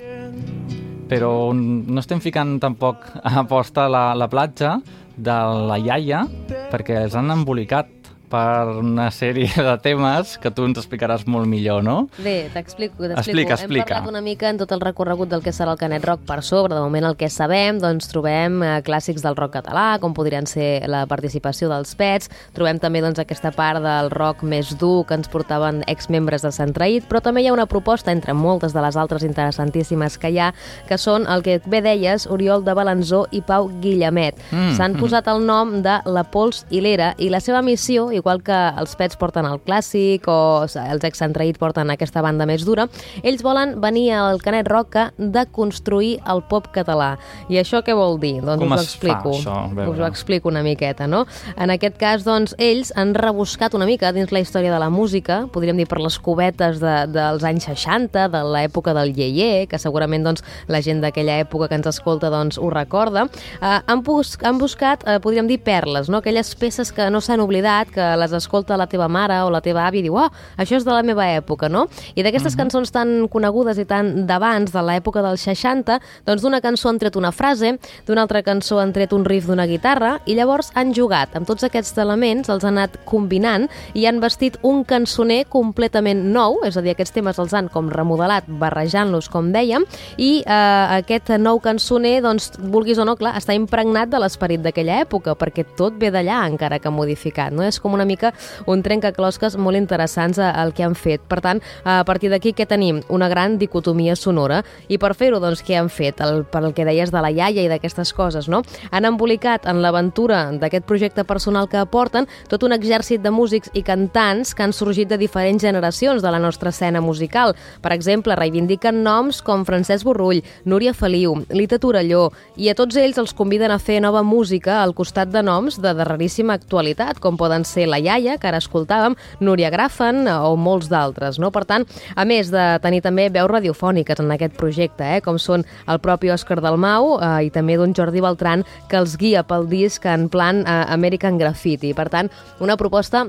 però 1.09 1.33
no 1.57 2.05
estem 2.05 2.21
ficant 2.21 2.59
tampoc 2.61 3.09
a 3.25 3.47
posta 3.49 3.89
la, 3.89 4.11
la 4.13 4.29
platja 4.29 4.77
de 5.19 5.37
la 5.69 5.77
iaia 5.81 6.23
perquè 6.71 7.03
els 7.03 7.17
han 7.19 7.31
embolicat 7.33 7.98
per 8.29 8.77
una 8.79 9.09
sèrie 9.13 9.49
de 9.69 9.75
temes 9.83 10.37
que 10.41 10.51
tu 10.53 10.67
ens 10.67 10.79
explicaràs 10.79 11.25
molt 11.29 11.49
millor, 11.49 11.83
no? 11.85 11.97
Bé, 12.21 12.49
t'explico. 12.53 13.09
Explica, 13.09 13.57
explica. 13.57 13.83
Hem 13.83 13.89
parlat 13.89 14.11
una 14.11 14.23
mica 14.25 14.49
en 14.51 14.59
tot 14.61 14.71
el 14.75 14.83
recorregut 14.83 15.31
del 15.31 15.43
que 15.45 15.53
serà 15.55 15.73
el 15.73 15.81
Canet 15.81 16.05
Rock 16.05 16.25
per 16.29 16.41
sobre. 16.45 16.75
De 16.75 16.83
moment 16.83 17.09
el 17.09 17.17
que 17.19 17.29
sabem, 17.33 17.79
doncs 17.81 18.09
trobem 18.11 18.61
eh, 18.63 18.73
clàssics 18.85 19.25
del 19.25 19.37
rock 19.39 19.57
català, 19.59 19.87
com 20.01 20.13
podrien 20.17 20.47
ser 20.49 20.87
la 20.89 21.05
participació 21.09 21.69
dels 21.71 21.95
Pets. 21.99 22.29
Trobem 22.55 22.79
també 22.81 23.01
doncs, 23.03 23.19
aquesta 23.21 23.51
part 23.55 23.81
del 23.83 24.11
rock 24.13 24.43
més 24.47 24.71
dur 24.79 25.05
que 25.09 25.17
ens 25.17 25.29
portaven 25.31 25.81
exmembres 25.91 26.45
de 26.45 26.53
Sant 26.55 26.73
Traït, 26.75 27.07
però 27.09 27.21
també 27.23 27.43
hi 27.43 27.49
ha 27.49 27.55
una 27.55 27.67
proposta 27.69 28.13
entre 28.13 28.35
moltes 28.37 28.75
de 28.75 28.83
les 28.85 28.97
altres 28.99 29.25
interessantíssimes 29.27 30.17
que 30.21 30.31
hi 30.33 30.39
ha, 30.39 30.51
que 30.87 30.99
són 31.01 31.27
el 31.29 31.43
que 31.45 31.59
bé 31.65 31.81
deies, 31.85 32.27
Oriol 32.29 32.63
de 32.65 32.75
Balanzó 32.77 33.25
i 33.31 33.41
Pau 33.45 33.69
Guillemet. 33.81 34.37
Mm, 34.51 34.75
S'han 34.77 34.95
mm. 34.95 35.01
posat 35.01 35.29
el 35.31 35.45
nom 35.47 35.79
de 35.85 35.99
La 36.05 36.25
Pols 36.29 36.65
i 36.69 36.83
l'Era 36.83 37.13
i 37.17 37.29
la 37.33 37.41
seva 37.43 37.61
missió, 37.65 38.09
igual 38.19 38.43
que 38.45 38.57
els 38.79 38.95
Pets 38.99 39.17
porten 39.19 39.47
el 39.49 39.59
clàssic 39.65 40.27
o 40.29 40.39
els 40.67 41.07
ex 41.07 41.19
Sant 41.19 41.33
Traït 41.35 41.59
porten 41.59 41.89
aquesta 41.91 42.21
banda 42.25 42.47
més 42.49 42.65
dura, 42.67 42.87
ells 43.23 43.43
volen 43.45 43.77
venir 43.81 44.09
al 44.15 44.41
Canet 44.43 44.69
Rock 44.69 44.99
a 44.99 45.05
deconstruir 45.17 46.19
el 46.29 46.43
pop 46.49 46.69
català. 46.75 47.15
I 47.49 47.59
això 47.61 47.81
què 47.85 47.95
vol 47.97 48.19
dir? 48.21 48.37
Doncs 48.43 48.61
Com 48.61 48.73
us 48.73 48.79
ho 48.79 48.83
es 48.83 48.85
fa, 48.85 48.93
explico. 48.93 49.33
això? 49.35 49.89
Us 49.89 49.99
ho 49.99 50.07
explico 50.07 50.49
una 50.51 50.63
miqueta, 50.65 51.07
no? 51.07 51.25
En 51.57 51.73
aquest 51.73 51.97
cas, 51.99 52.23
doncs, 52.27 52.55
ells 52.59 52.93
han 52.95 53.13
rebuscat 53.17 53.75
una 53.77 53.87
mica 53.89 54.11
dins 54.15 54.31
la 54.31 54.41
història 54.43 54.71
de 54.73 54.79
la 54.81 54.89
música, 54.89 55.41
podríem 55.53 55.77
dir 55.79 55.87
per 55.89 55.99
les 56.03 56.19
cubetes 56.19 56.79
de, 56.81 56.95
dels 57.11 57.45
anys 57.47 57.69
60, 57.69 58.27
de 58.33 58.43
l'època 58.53 58.93
del 58.97 59.13
Yeye, 59.15 59.67
que 59.69 59.79
segurament 59.81 60.25
doncs, 60.25 60.43
la 60.67 60.81
gent 60.85 61.03
d'aquella 61.03 61.39
època 61.43 61.69
que 61.69 61.79
ens 61.79 61.89
escolta 61.89 62.31
doncs, 62.33 62.59
ho 62.59 62.69
recorda. 62.73 63.27
Eh, 63.59 63.79
han, 63.85 64.03
bus 64.05 64.35
han 64.43 64.59
buscat, 64.61 65.05
eh, 65.07 65.19
podríem 65.23 65.47
dir, 65.49 65.59
perles, 65.63 66.09
no? 66.09 66.19
aquelles 66.23 66.53
peces 66.59 66.91
que 66.95 67.09
no 67.09 67.21
s'han 67.21 67.43
oblidat, 67.43 67.91
que 67.93 68.08
les 68.17 68.33
escolta 68.33 68.77
la 68.77 68.87
teva 68.89 69.07
mare 69.07 69.41
o 69.45 69.51
la 69.53 69.61
teva 69.61 69.85
àvia 69.87 70.01
i 70.01 70.07
diu, 70.07 70.17
oh, 70.17 70.29
això 70.57 70.77
és 70.79 70.85
de 70.87 70.93
la 70.93 71.03
meva 71.05 71.27
època, 71.29 71.69
no? 71.69 71.87
I 72.15 72.25
d'aquestes 72.25 72.57
cançons 72.59 72.91
tan 72.95 73.27
conegudes 73.31 73.79
i 73.81 73.85
tan 73.89 74.25
d'abans, 74.29 74.71
de 74.73 74.83
l'època 74.85 75.23
dels 75.25 75.43
60, 75.45 75.99
doncs 76.25 76.45
d'una 76.45 76.61
cançó 76.63 76.89
han 76.89 76.99
tret 77.01 77.17
una 77.19 77.31
frase, 77.35 77.75
d'una 78.07 78.25
altra 78.25 78.43
cançó 78.45 78.79
han 78.79 78.93
tret 78.95 79.13
un 79.13 79.25
riff 79.27 79.49
d'una 79.49 79.67
guitarra, 79.69 80.17
i 80.25 80.35
llavors 80.37 80.71
han 80.79 80.93
jugat 80.95 81.35
amb 81.37 81.47
tots 81.49 81.65
aquests 81.67 81.97
elements, 82.01 82.49
els 82.49 82.65
han 82.65 82.77
anat 82.77 82.99
combinant 83.09 83.67
i 83.97 84.05
han 84.07 84.21
vestit 84.23 84.57
un 84.65 84.83
cançoner 84.87 85.43
completament 85.51 86.25
nou, 86.33 86.59
és 86.67 86.77
a 86.77 86.83
dir, 86.85 86.93
aquests 86.95 87.15
temes 87.15 87.39
els 87.41 87.53
han 87.55 87.69
com 87.73 87.89
remodelat, 87.91 88.47
barrejant-los, 88.61 89.29
com 89.31 89.51
dèiem, 89.53 89.85
i 90.17 90.31
eh, 90.45 90.99
aquest 90.99 91.33
nou 91.41 91.61
cançoner, 91.63 92.19
doncs, 92.25 92.51
vulguis 92.71 92.99
o 92.99 93.07
no, 93.07 93.17
clar, 93.19 93.35
està 93.39 93.55
impregnat 93.57 94.11
de 94.11 94.21
l'esperit 94.21 94.63
d'aquella 94.63 94.99
època, 95.03 95.35
perquè 95.39 95.65
tot 95.77 95.97
ve 95.99 96.11
d'allà, 96.13 96.41
encara 96.49 96.79
que 96.79 96.91
modificat, 96.93 97.53
no? 97.55 97.65
És 97.65 97.79
com 97.81 97.95
una 97.97 97.98
mica 98.05 98.33
un 98.67 98.83
trencaclosques 98.83 99.57
molt 99.57 99.77
interessants 99.77 100.39
eh, 100.39 100.51
el 100.61 100.73
que 100.73 100.83
han 100.85 100.95
fet. 100.95 101.21
Per 101.29 101.41
tant, 101.41 101.61
a 101.83 102.03
partir 102.05 102.29
d'aquí 102.31 102.53
què 102.53 102.67
tenim? 102.69 103.01
Una 103.09 103.29
gran 103.29 103.57
dicotomia 103.59 104.15
sonora 104.15 104.63
i 104.87 104.97
per 104.97 105.13
fer-ho, 105.17 105.39
doncs, 105.39 105.63
què 105.65 105.77
han 105.79 105.89
fet? 105.89 106.21
El, 106.23 106.43
per 106.49 106.63
el 106.63 106.73
que 106.77 106.85
deies 106.87 107.11
de 107.11 107.21
la 107.23 107.31
iaia 107.31 107.65
i 107.65 107.69
d'aquestes 107.71 108.13
coses, 108.13 108.49
no? 108.49 108.61
Han 108.91 109.07
embolicat 109.09 109.67
en 109.69 109.81
l'aventura 109.83 110.45
d'aquest 110.59 110.85
projecte 110.89 111.25
personal 111.27 111.69
que 111.69 111.79
aporten 111.79 112.27
tot 112.49 112.63
un 112.63 112.73
exèrcit 112.75 113.23
de 113.23 113.31
músics 113.31 113.71
i 113.73 113.83
cantants 113.85 114.53
que 114.55 114.63
han 114.63 114.73
sorgit 114.73 115.09
de 115.09 115.19
diferents 115.19 115.63
generacions 115.63 116.23
de 116.23 116.31
la 116.31 116.39
nostra 116.39 116.69
escena 116.69 117.01
musical. 117.01 117.55
Per 117.81 117.93
exemple, 117.93 118.35
reivindiquen 118.35 119.03
noms 119.03 119.41
com 119.45 119.65
Francesc 119.67 120.05
Borrull, 120.07 120.43
Núria 120.65 120.93
Feliu, 120.93 121.35
Lita 121.49 121.79
Torelló, 121.79 122.29
i 122.55 122.69
a 122.69 122.75
tots 122.77 122.97
ells 122.99 123.19
els 123.21 123.35
conviden 123.35 123.71
a 123.71 123.79
fer 123.79 123.99
nova 124.03 124.23
música 124.23 124.81
al 124.83 124.95
costat 124.95 125.31
de 125.33 125.43
noms 125.43 125.79
de 125.81 125.93
darreríssima 125.93 126.55
actualitat, 126.59 127.19
com 127.19 127.37
poden 127.37 127.65
ser 127.67 127.88
la 127.89 127.99
iaia, 127.99 128.37
que 128.39 128.49
ara 128.49 128.61
escoltàvem, 128.61 129.17
Núria 129.43 129.71
Grafen 129.73 130.25
o 130.29 130.55
molts 130.59 130.89
d'altres. 130.91 131.39
No? 131.41 131.51
Per 131.55 131.65
tant, 131.69 131.87
a 132.15 132.25
més 132.29 132.51
de 132.53 132.65
tenir 132.83 133.01
també 133.05 133.29
veus 133.33 133.49
radiofòniques 133.51 134.21
en 134.21 134.31
aquest 134.35 134.55
projecte, 134.59 135.15
eh? 135.17 135.19
com 135.25 135.39
són 135.41 135.65
el 135.89 136.01
propi 136.03 136.31
Òscar 136.33 136.61
Dalmau 136.63 137.17
eh, 137.17 137.33
i 137.49 137.53
també 137.53 137.77
d'un 137.79 137.95
Jordi 137.97 138.23
Beltran 138.23 138.65
que 138.89 138.99
els 139.01 139.17
guia 139.19 139.43
pel 139.43 139.67
disc 139.69 140.05
en 140.05 140.29
plan 140.29 140.63
eh, 140.63 140.79
American 140.93 141.37
Graffiti. 141.41 141.93
Per 141.97 142.09
tant, 142.13 142.31
una 142.63 142.77
proposta 142.79 143.27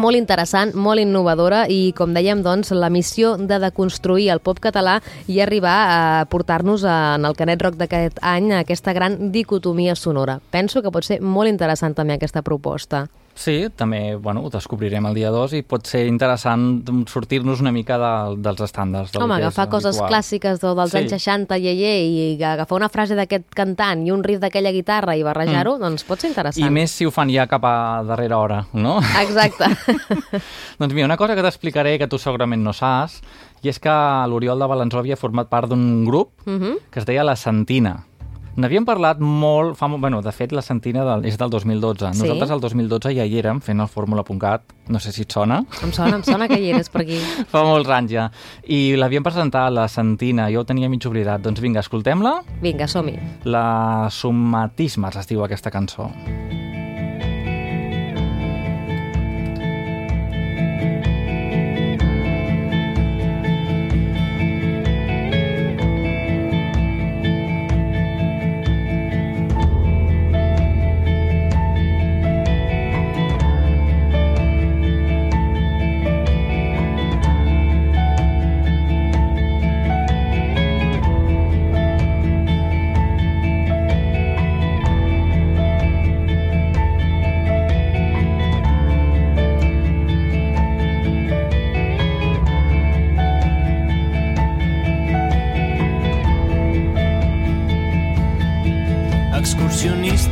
molt 0.00 0.16
interessant, 0.16 0.72
molt 0.74 1.02
innovadora 1.02 1.64
i, 1.70 1.92
com 1.96 2.14
dèiem, 2.14 2.42
doncs, 2.44 2.72
la 2.72 2.90
missió 2.92 3.34
de 3.36 3.58
deconstruir 3.62 4.30
el 4.32 4.42
pop 4.44 4.60
català 4.62 4.98
i 5.28 5.40
arribar 5.44 5.76
a 5.92 6.26
portar-nos 6.32 6.86
en 6.88 7.26
el 7.28 7.36
Canet 7.36 7.62
Rock 7.62 7.80
d'aquest 7.80 8.22
any 8.22 8.52
a 8.52 8.62
aquesta 8.62 8.94
gran 8.96 9.32
dicotomia 9.32 9.96
sonora. 9.96 10.40
Penso 10.50 10.82
que 10.82 10.92
pot 10.92 11.04
ser 11.04 11.20
molt 11.20 11.50
interessant 11.50 11.96
també 11.98 12.16
aquesta 12.16 12.42
proposta. 12.42 13.06
Sí, 13.34 13.66
també 13.74 14.14
bueno, 14.16 14.42
ho 14.44 14.50
descobrirem 14.52 15.06
el 15.08 15.14
dia 15.16 15.30
2 15.32 15.54
i 15.56 15.62
pot 15.64 15.86
ser 15.88 16.02
interessant 16.06 16.84
sortir-nos 17.08 17.62
una 17.64 17.72
mica 17.72 17.96
de, 17.98 18.10
dels 18.44 18.60
estàndards. 18.60 19.10
del 19.12 19.22
Home, 19.22 19.34
agafar 19.38 19.68
coses 19.72 19.96
habitual. 19.96 20.10
clàssiques 20.12 20.60
de, 20.60 20.74
dels 20.76 20.90
Sí. 20.92 20.98
anys 20.98 21.10
60, 21.16 21.56
ieié, 21.58 21.94
i 22.36 22.42
agafar 22.44 22.76
una 22.76 22.90
frase 22.92 23.16
d'aquest 23.16 23.48
cantant 23.56 24.06
i 24.06 24.10
un 24.12 24.22
riff 24.22 24.38
d'aquella 24.40 24.70
guitarra 24.70 25.16
i 25.16 25.22
barrejar-ho, 25.22 25.78
doncs 25.78 26.04
pot 26.04 26.20
ser 26.20 26.28
interessant. 26.28 26.62
Mm. 26.64 26.68
I 26.68 26.70
més 26.82 26.90
si 26.90 27.06
ho 27.06 27.10
fan 27.10 27.30
ja 27.32 27.46
cap 27.46 27.64
a 27.64 28.02
darrera 28.04 28.38
hora, 28.38 28.66
no? 28.74 28.98
Exacte. 29.22 29.64
doncs 30.78 30.92
mira, 30.94 31.06
una 31.06 31.16
cosa 31.16 31.34
que 31.34 31.42
t'explicaré 31.42 31.98
que 31.98 32.08
tu 32.08 32.18
segurament 32.18 32.62
no 32.62 32.72
saps, 32.76 33.22
i 33.62 33.68
és 33.70 33.78
que 33.78 33.92
l'Oriol 34.28 34.58
de 34.58 34.66
Balanzó 34.66 34.98
havia 34.98 35.16
format 35.16 35.48
part 35.48 35.68
d'un 35.70 36.04
grup 36.04 36.32
Mhm. 36.46 36.78
que 36.90 36.98
es 37.00 37.06
deia 37.06 37.22
La 37.24 37.36
Sentina. 37.36 38.04
N'havíem 38.52 38.84
parlat 38.84 39.20
molt, 39.22 39.78
fa, 39.78 39.88
bueno, 39.88 40.20
de 40.22 40.32
fet 40.34 40.52
la 40.52 40.60
Sentina 40.64 41.06
del, 41.08 41.24
és 41.28 41.38
del 41.40 41.52
2012. 41.52 42.12
Sí. 42.12 42.20
Nosaltres 42.20 42.50
el 42.52 42.60
2012 42.60 43.14
ja 43.16 43.24
hi 43.24 43.38
érem 43.40 43.62
fent 43.64 43.80
el 43.80 43.88
Fórmula.cat, 43.88 44.74
no 44.92 45.00
sé 45.00 45.12
si 45.14 45.24
et 45.24 45.32
sona. 45.32 45.62
Em 45.82 45.92
sona, 45.96 46.18
em 46.20 46.26
sona 46.26 46.48
que 46.50 46.60
hi 46.60 46.72
eres 46.74 46.92
per 46.92 47.04
aquí. 47.06 47.20
Fa 47.52 47.64
molts 47.64 47.88
anys 47.88 48.12
ja. 48.12 48.26
I 48.68 48.98
l'havíem 49.00 49.24
presentat, 49.24 49.72
la 49.72 49.86
Sentina, 49.88 50.50
jo 50.52 50.64
ho 50.64 50.68
tenia 50.68 50.90
mig 50.92 51.06
oblidat. 51.08 51.40
Doncs 51.44 51.64
vinga, 51.64 51.80
escoltem-la. 51.80 52.42
Vinga, 52.60 52.90
som-hi. 52.90 53.16
La 53.48 54.10
Somatismes 54.12 55.16
es 55.22 55.32
diu 55.32 55.46
aquesta 55.46 55.72
cançó. 55.72 56.10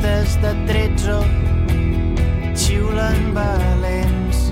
Excursionistes 0.00 0.40
de 0.40 0.54
13 0.66 1.20
xiulen 2.54 3.34
valents. 3.34 4.50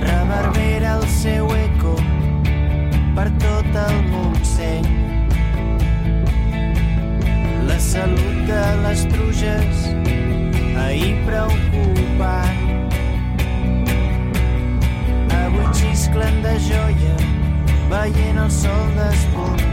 Reverbera 0.00 0.96
el 0.96 1.06
seu 1.08 1.48
eco 1.56 1.94
per 3.16 3.30
tot 3.40 3.78
el 3.88 4.02
Montseny. 4.10 4.88
La 7.68 7.78
salut 7.80 8.36
de 8.50 8.64
les 8.84 9.06
truges, 9.08 9.86
ahir 10.84 11.16
preocupant. 11.24 12.60
Avui 15.40 15.66
xisclen 15.72 16.42
de 16.42 16.58
joia, 16.68 17.16
veient 17.88 18.44
el 18.44 18.50
sol 18.50 18.92
despuntar. 19.00 19.65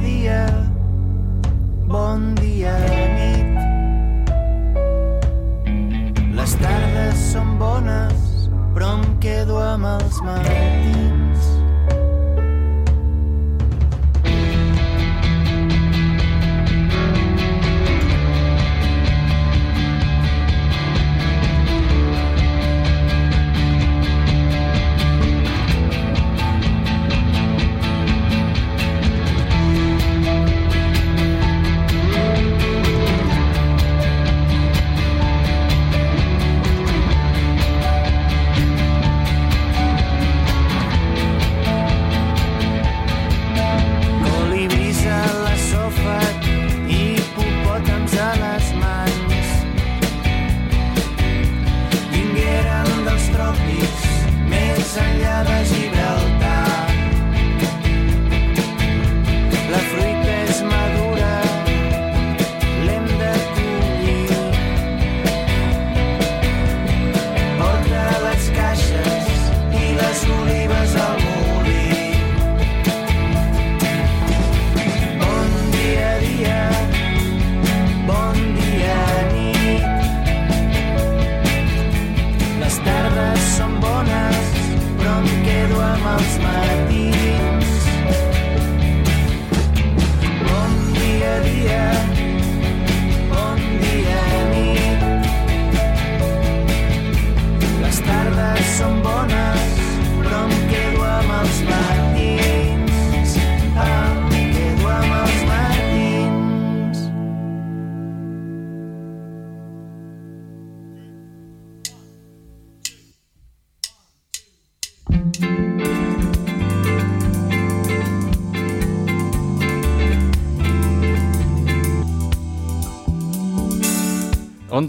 dia, 0.00 0.46
bon 1.86 2.34
dia, 2.40 2.74
nit. 3.14 3.54
Les 6.34 6.56
tardes 6.62 7.22
són 7.32 7.56
bones, 7.60 8.48
però 8.74 8.96
em 8.98 9.06
quedo 9.22 9.60
amb 9.62 9.84
els 9.96 10.20
matins. 10.24 11.09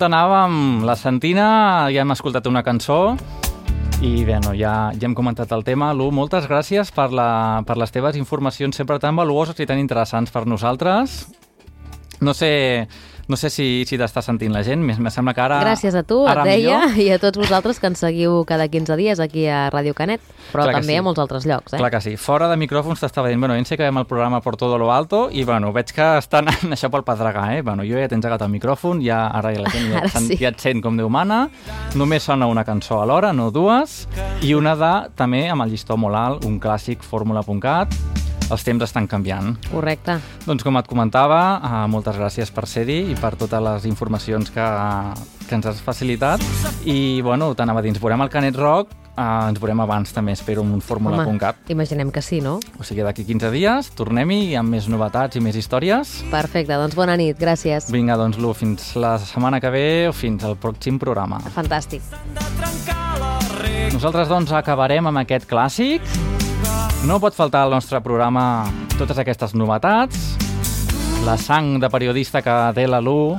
Anàvem? 0.05 0.81
La 0.87 0.97
Santina, 0.99 1.47
ja 1.93 2.01
hem 2.01 2.11
escoltat 2.13 2.47
una 2.49 2.63
cançó 2.65 3.15
i 4.01 4.23
bé, 4.25 4.39
no, 4.41 4.55
ja, 4.57 4.89
ja 4.97 5.05
hem 5.05 5.13
comentat 5.13 5.51
el 5.53 5.61
tema. 5.61 5.91
Lu, 5.93 6.07
moltes 6.09 6.47
gràcies 6.49 6.89
per, 6.95 7.11
la, 7.13 7.61
per 7.67 7.77
les 7.77 7.93
teves 7.93 8.17
informacions 8.17 8.75
sempre 8.75 8.97
tan 8.97 9.15
valuoses 9.15 9.61
i 9.61 9.67
tan 9.69 9.77
interessants 9.77 10.33
per 10.33 10.47
nosaltres. 10.49 11.27
No 12.21 12.33
sé, 12.33 12.87
no 13.31 13.37
sé 13.39 13.49
si, 13.49 13.65
si 13.87 13.95
t'està 13.97 14.19
sentint 14.21 14.51
la 14.51 14.59
gent, 14.67 14.83
me 14.83 15.11
sembla 15.13 15.31
que 15.33 15.41
ara... 15.41 15.61
Gràcies 15.63 15.95
a 15.95 16.03
tu, 16.03 16.19
et 16.27 16.41
deia, 16.43 16.81
millor. 16.83 16.97
i 16.99 17.07
a 17.15 17.17
tots 17.21 17.39
vosaltres 17.39 17.79
que 17.79 17.87
ens 17.87 18.01
seguiu 18.03 18.41
cada 18.49 18.67
15 18.67 18.97
dies 18.99 19.21
aquí 19.23 19.45
a 19.47 19.69
Ràdio 19.71 19.95
Canet, 19.95 20.21
però 20.51 20.65
Clar 20.67 20.75
també 20.81 20.97
sí. 20.97 20.99
a 20.99 21.05
molts 21.05 21.21
altres 21.23 21.47
llocs. 21.47 21.71
Eh? 21.71 21.79
Clar 21.79 21.91
que 21.93 22.01
sí. 22.03 22.17
Fora 22.19 22.49
de 22.51 22.59
micròfons 22.59 22.99
t'estava 22.99 23.31
dient, 23.31 23.39
bueno, 23.39 23.55
que 23.55 23.79
veiem 23.79 24.01
el 24.01 24.07
programa 24.09 24.41
por 24.43 24.57
todo 24.59 24.77
lo 24.77 24.91
alto 24.91 25.29
i, 25.31 25.45
bueno, 25.47 25.71
veig 25.71 25.93
que 25.95 26.07
estan 26.19 26.47
anant 26.51 26.75
això 26.75 26.91
pel 26.91 27.05
pedregar, 27.07 27.47
eh? 27.55 27.61
Bueno, 27.63 27.87
jo 27.87 27.95
ja 27.95 28.09
t'he 28.11 28.19
engegat 28.19 28.43
el 28.43 28.51
micròfon, 28.51 28.99
ja 29.05 29.23
ara 29.31 29.55
ja 29.55 29.63
la 29.63 29.71
gent 29.71 29.87
ja, 29.93 30.03
sí. 30.11 30.35
ja 30.41 30.51
et 30.51 30.59
sent 30.59 30.83
com 30.83 30.99
Déu 30.99 31.07
mana. 31.07 31.45
Només 31.95 32.27
sona 32.27 32.51
una 32.51 32.67
cançó 32.67 32.99
alhora, 32.99 33.31
no 33.31 33.47
dues, 33.55 34.09
i 34.43 34.51
una 34.57 34.75
de, 34.75 34.91
també, 35.15 35.47
amb 35.49 35.63
el 35.63 35.71
llistó 35.71 35.95
molt 35.95 36.19
alt, 36.19 36.49
un 36.49 36.59
clàssic, 36.59 36.99
fórmula.cat. 37.07 38.20
Els 38.51 38.65
temps 38.67 38.83
estan 38.83 39.07
canviant. 39.07 39.53
Correcte. 39.71 40.17
Doncs 40.45 40.65
com 40.67 40.75
et 40.79 40.87
comentava, 40.89 41.41
eh, 41.63 41.83
moltes 41.91 42.17
gràcies 42.19 42.51
per 42.51 42.65
ser-hi 42.67 43.13
i 43.13 43.15
per 43.19 43.35
totes 43.39 43.61
les 43.63 43.85
informacions 43.87 44.51
que, 44.51 44.65
que 45.47 45.55
ens 45.55 45.69
has 45.71 45.79
facilitat. 45.83 46.43
I, 46.83 47.21
bueno, 47.23 47.53
t'anava 47.55 47.79
a 47.79 47.85
dir, 47.85 47.93
ens 47.93 48.01
veurem 48.03 48.21
al 48.25 48.29
Canet 48.33 48.57
Rock, 48.59 48.91
eh, 49.15 49.23
ens 49.23 49.61
veurem 49.61 49.79
abans 49.85 50.11
també, 50.11 50.35
espero, 50.35 50.65
amb 50.65 50.75
un 50.75 50.81
fórmula.cat. 50.83 51.69
imaginem 51.71 52.11
que 52.11 52.21
sí, 52.21 52.41
no? 52.41 52.59
O 52.79 52.83
sigui, 52.83 53.05
d'aquí 53.07 53.23
15 53.25 53.51
dies 53.55 53.91
tornem-hi 53.95 54.55
amb 54.59 54.75
més 54.75 54.89
novetats 54.91 55.39
i 55.39 55.43
més 55.43 55.55
històries. 55.55 56.17
Perfecte, 56.31 56.75
doncs 56.75 56.95
bona 56.95 57.15
nit, 57.15 57.39
gràcies. 57.39 57.87
Vinga, 57.91 58.17
doncs, 58.19 58.37
Lu, 58.41 58.51
fins 58.53 58.95
la 58.99 59.17
setmana 59.19 59.61
que 59.61 59.71
ve 59.71 59.87
o 60.09 60.13
fins 60.13 60.43
al 60.43 60.57
pròxim 60.59 60.99
programa. 60.99 61.39
Fantàstic. 61.55 62.03
Nosaltres, 63.91 64.27
doncs, 64.27 64.51
acabarem 64.51 65.07
amb 65.07 65.23
aquest 65.23 65.47
clàssic. 65.47 66.30
No 67.01 67.17
pot 67.17 67.33
faltar 67.33 67.63
al 67.65 67.71
nostre 67.73 67.97
programa 68.05 68.69
totes 68.93 69.17
aquestes 69.17 69.55
novetats, 69.57 70.35
la 71.25 71.33
sang 71.41 71.79
de 71.81 71.89
periodista 71.89 72.43
que 72.45 72.53
té 72.77 72.85
la 72.85 72.99
Lu, 73.01 73.33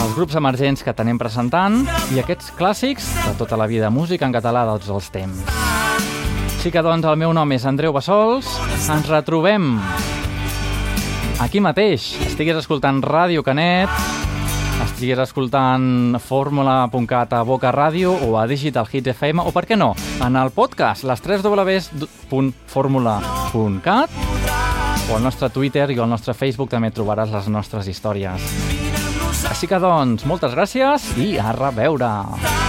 els 0.00 0.14
grups 0.16 0.38
emergents 0.40 0.80
que 0.80 0.94
tenim 0.96 1.20
presentant 1.20 1.82
i 2.14 2.22
aquests 2.22 2.54
clàssics 2.56 3.10
de 3.26 3.34
tota 3.36 3.60
la 3.60 3.68
vida, 3.68 3.92
música 3.92 4.24
en 4.24 4.32
català 4.32 4.64
de 4.64 4.78
tots 4.78 4.88
els 4.96 5.10
temps. 5.12 5.44
Així 6.56 6.72
que, 6.72 6.80
doncs, 6.84 7.04
el 7.04 7.20
meu 7.20 7.36
nom 7.36 7.52
és 7.52 7.68
Andreu 7.68 7.92
Bassols. 7.92 8.48
Ens 8.88 9.12
retrobem 9.12 9.76
aquí 11.44 11.60
mateix. 11.60 12.14
Estigues 12.24 12.56
escoltant 12.64 13.04
Ràdio 13.04 13.44
Canet, 13.44 14.09
estigues 15.00 15.22
escoltant 15.22 16.18
fórmula.cat 16.20 17.30
a 17.32 17.38
Boca 17.48 17.70
Ràdio 17.72 18.12
o 18.26 18.36
a 18.36 18.42
Digital 18.44 18.84
Hits 18.84 19.08
FM 19.14 19.40
o, 19.40 19.48
per 19.48 19.64
què 19.64 19.72
no, 19.80 19.96
en 20.20 20.36
el 20.36 20.52
podcast, 20.52 21.08
les 21.08 21.16
3 21.24 21.40
www.formula.cat 21.40 24.12
o 25.08 25.16
al 25.16 25.24
nostre 25.24 25.48
Twitter 25.48 25.88
i 25.88 25.96
al 25.96 26.12
nostre 26.12 26.36
Facebook 26.36 26.68
també 26.76 26.92
trobaràs 26.92 27.32
les 27.32 27.48
nostres 27.48 27.88
històries. 27.88 28.44
Així 29.48 29.64
que, 29.64 29.80
doncs, 29.80 30.28
moltes 30.28 30.52
gràcies 30.52 31.16
i 31.16 31.40
a 31.40 31.56
reveure! 31.56 32.59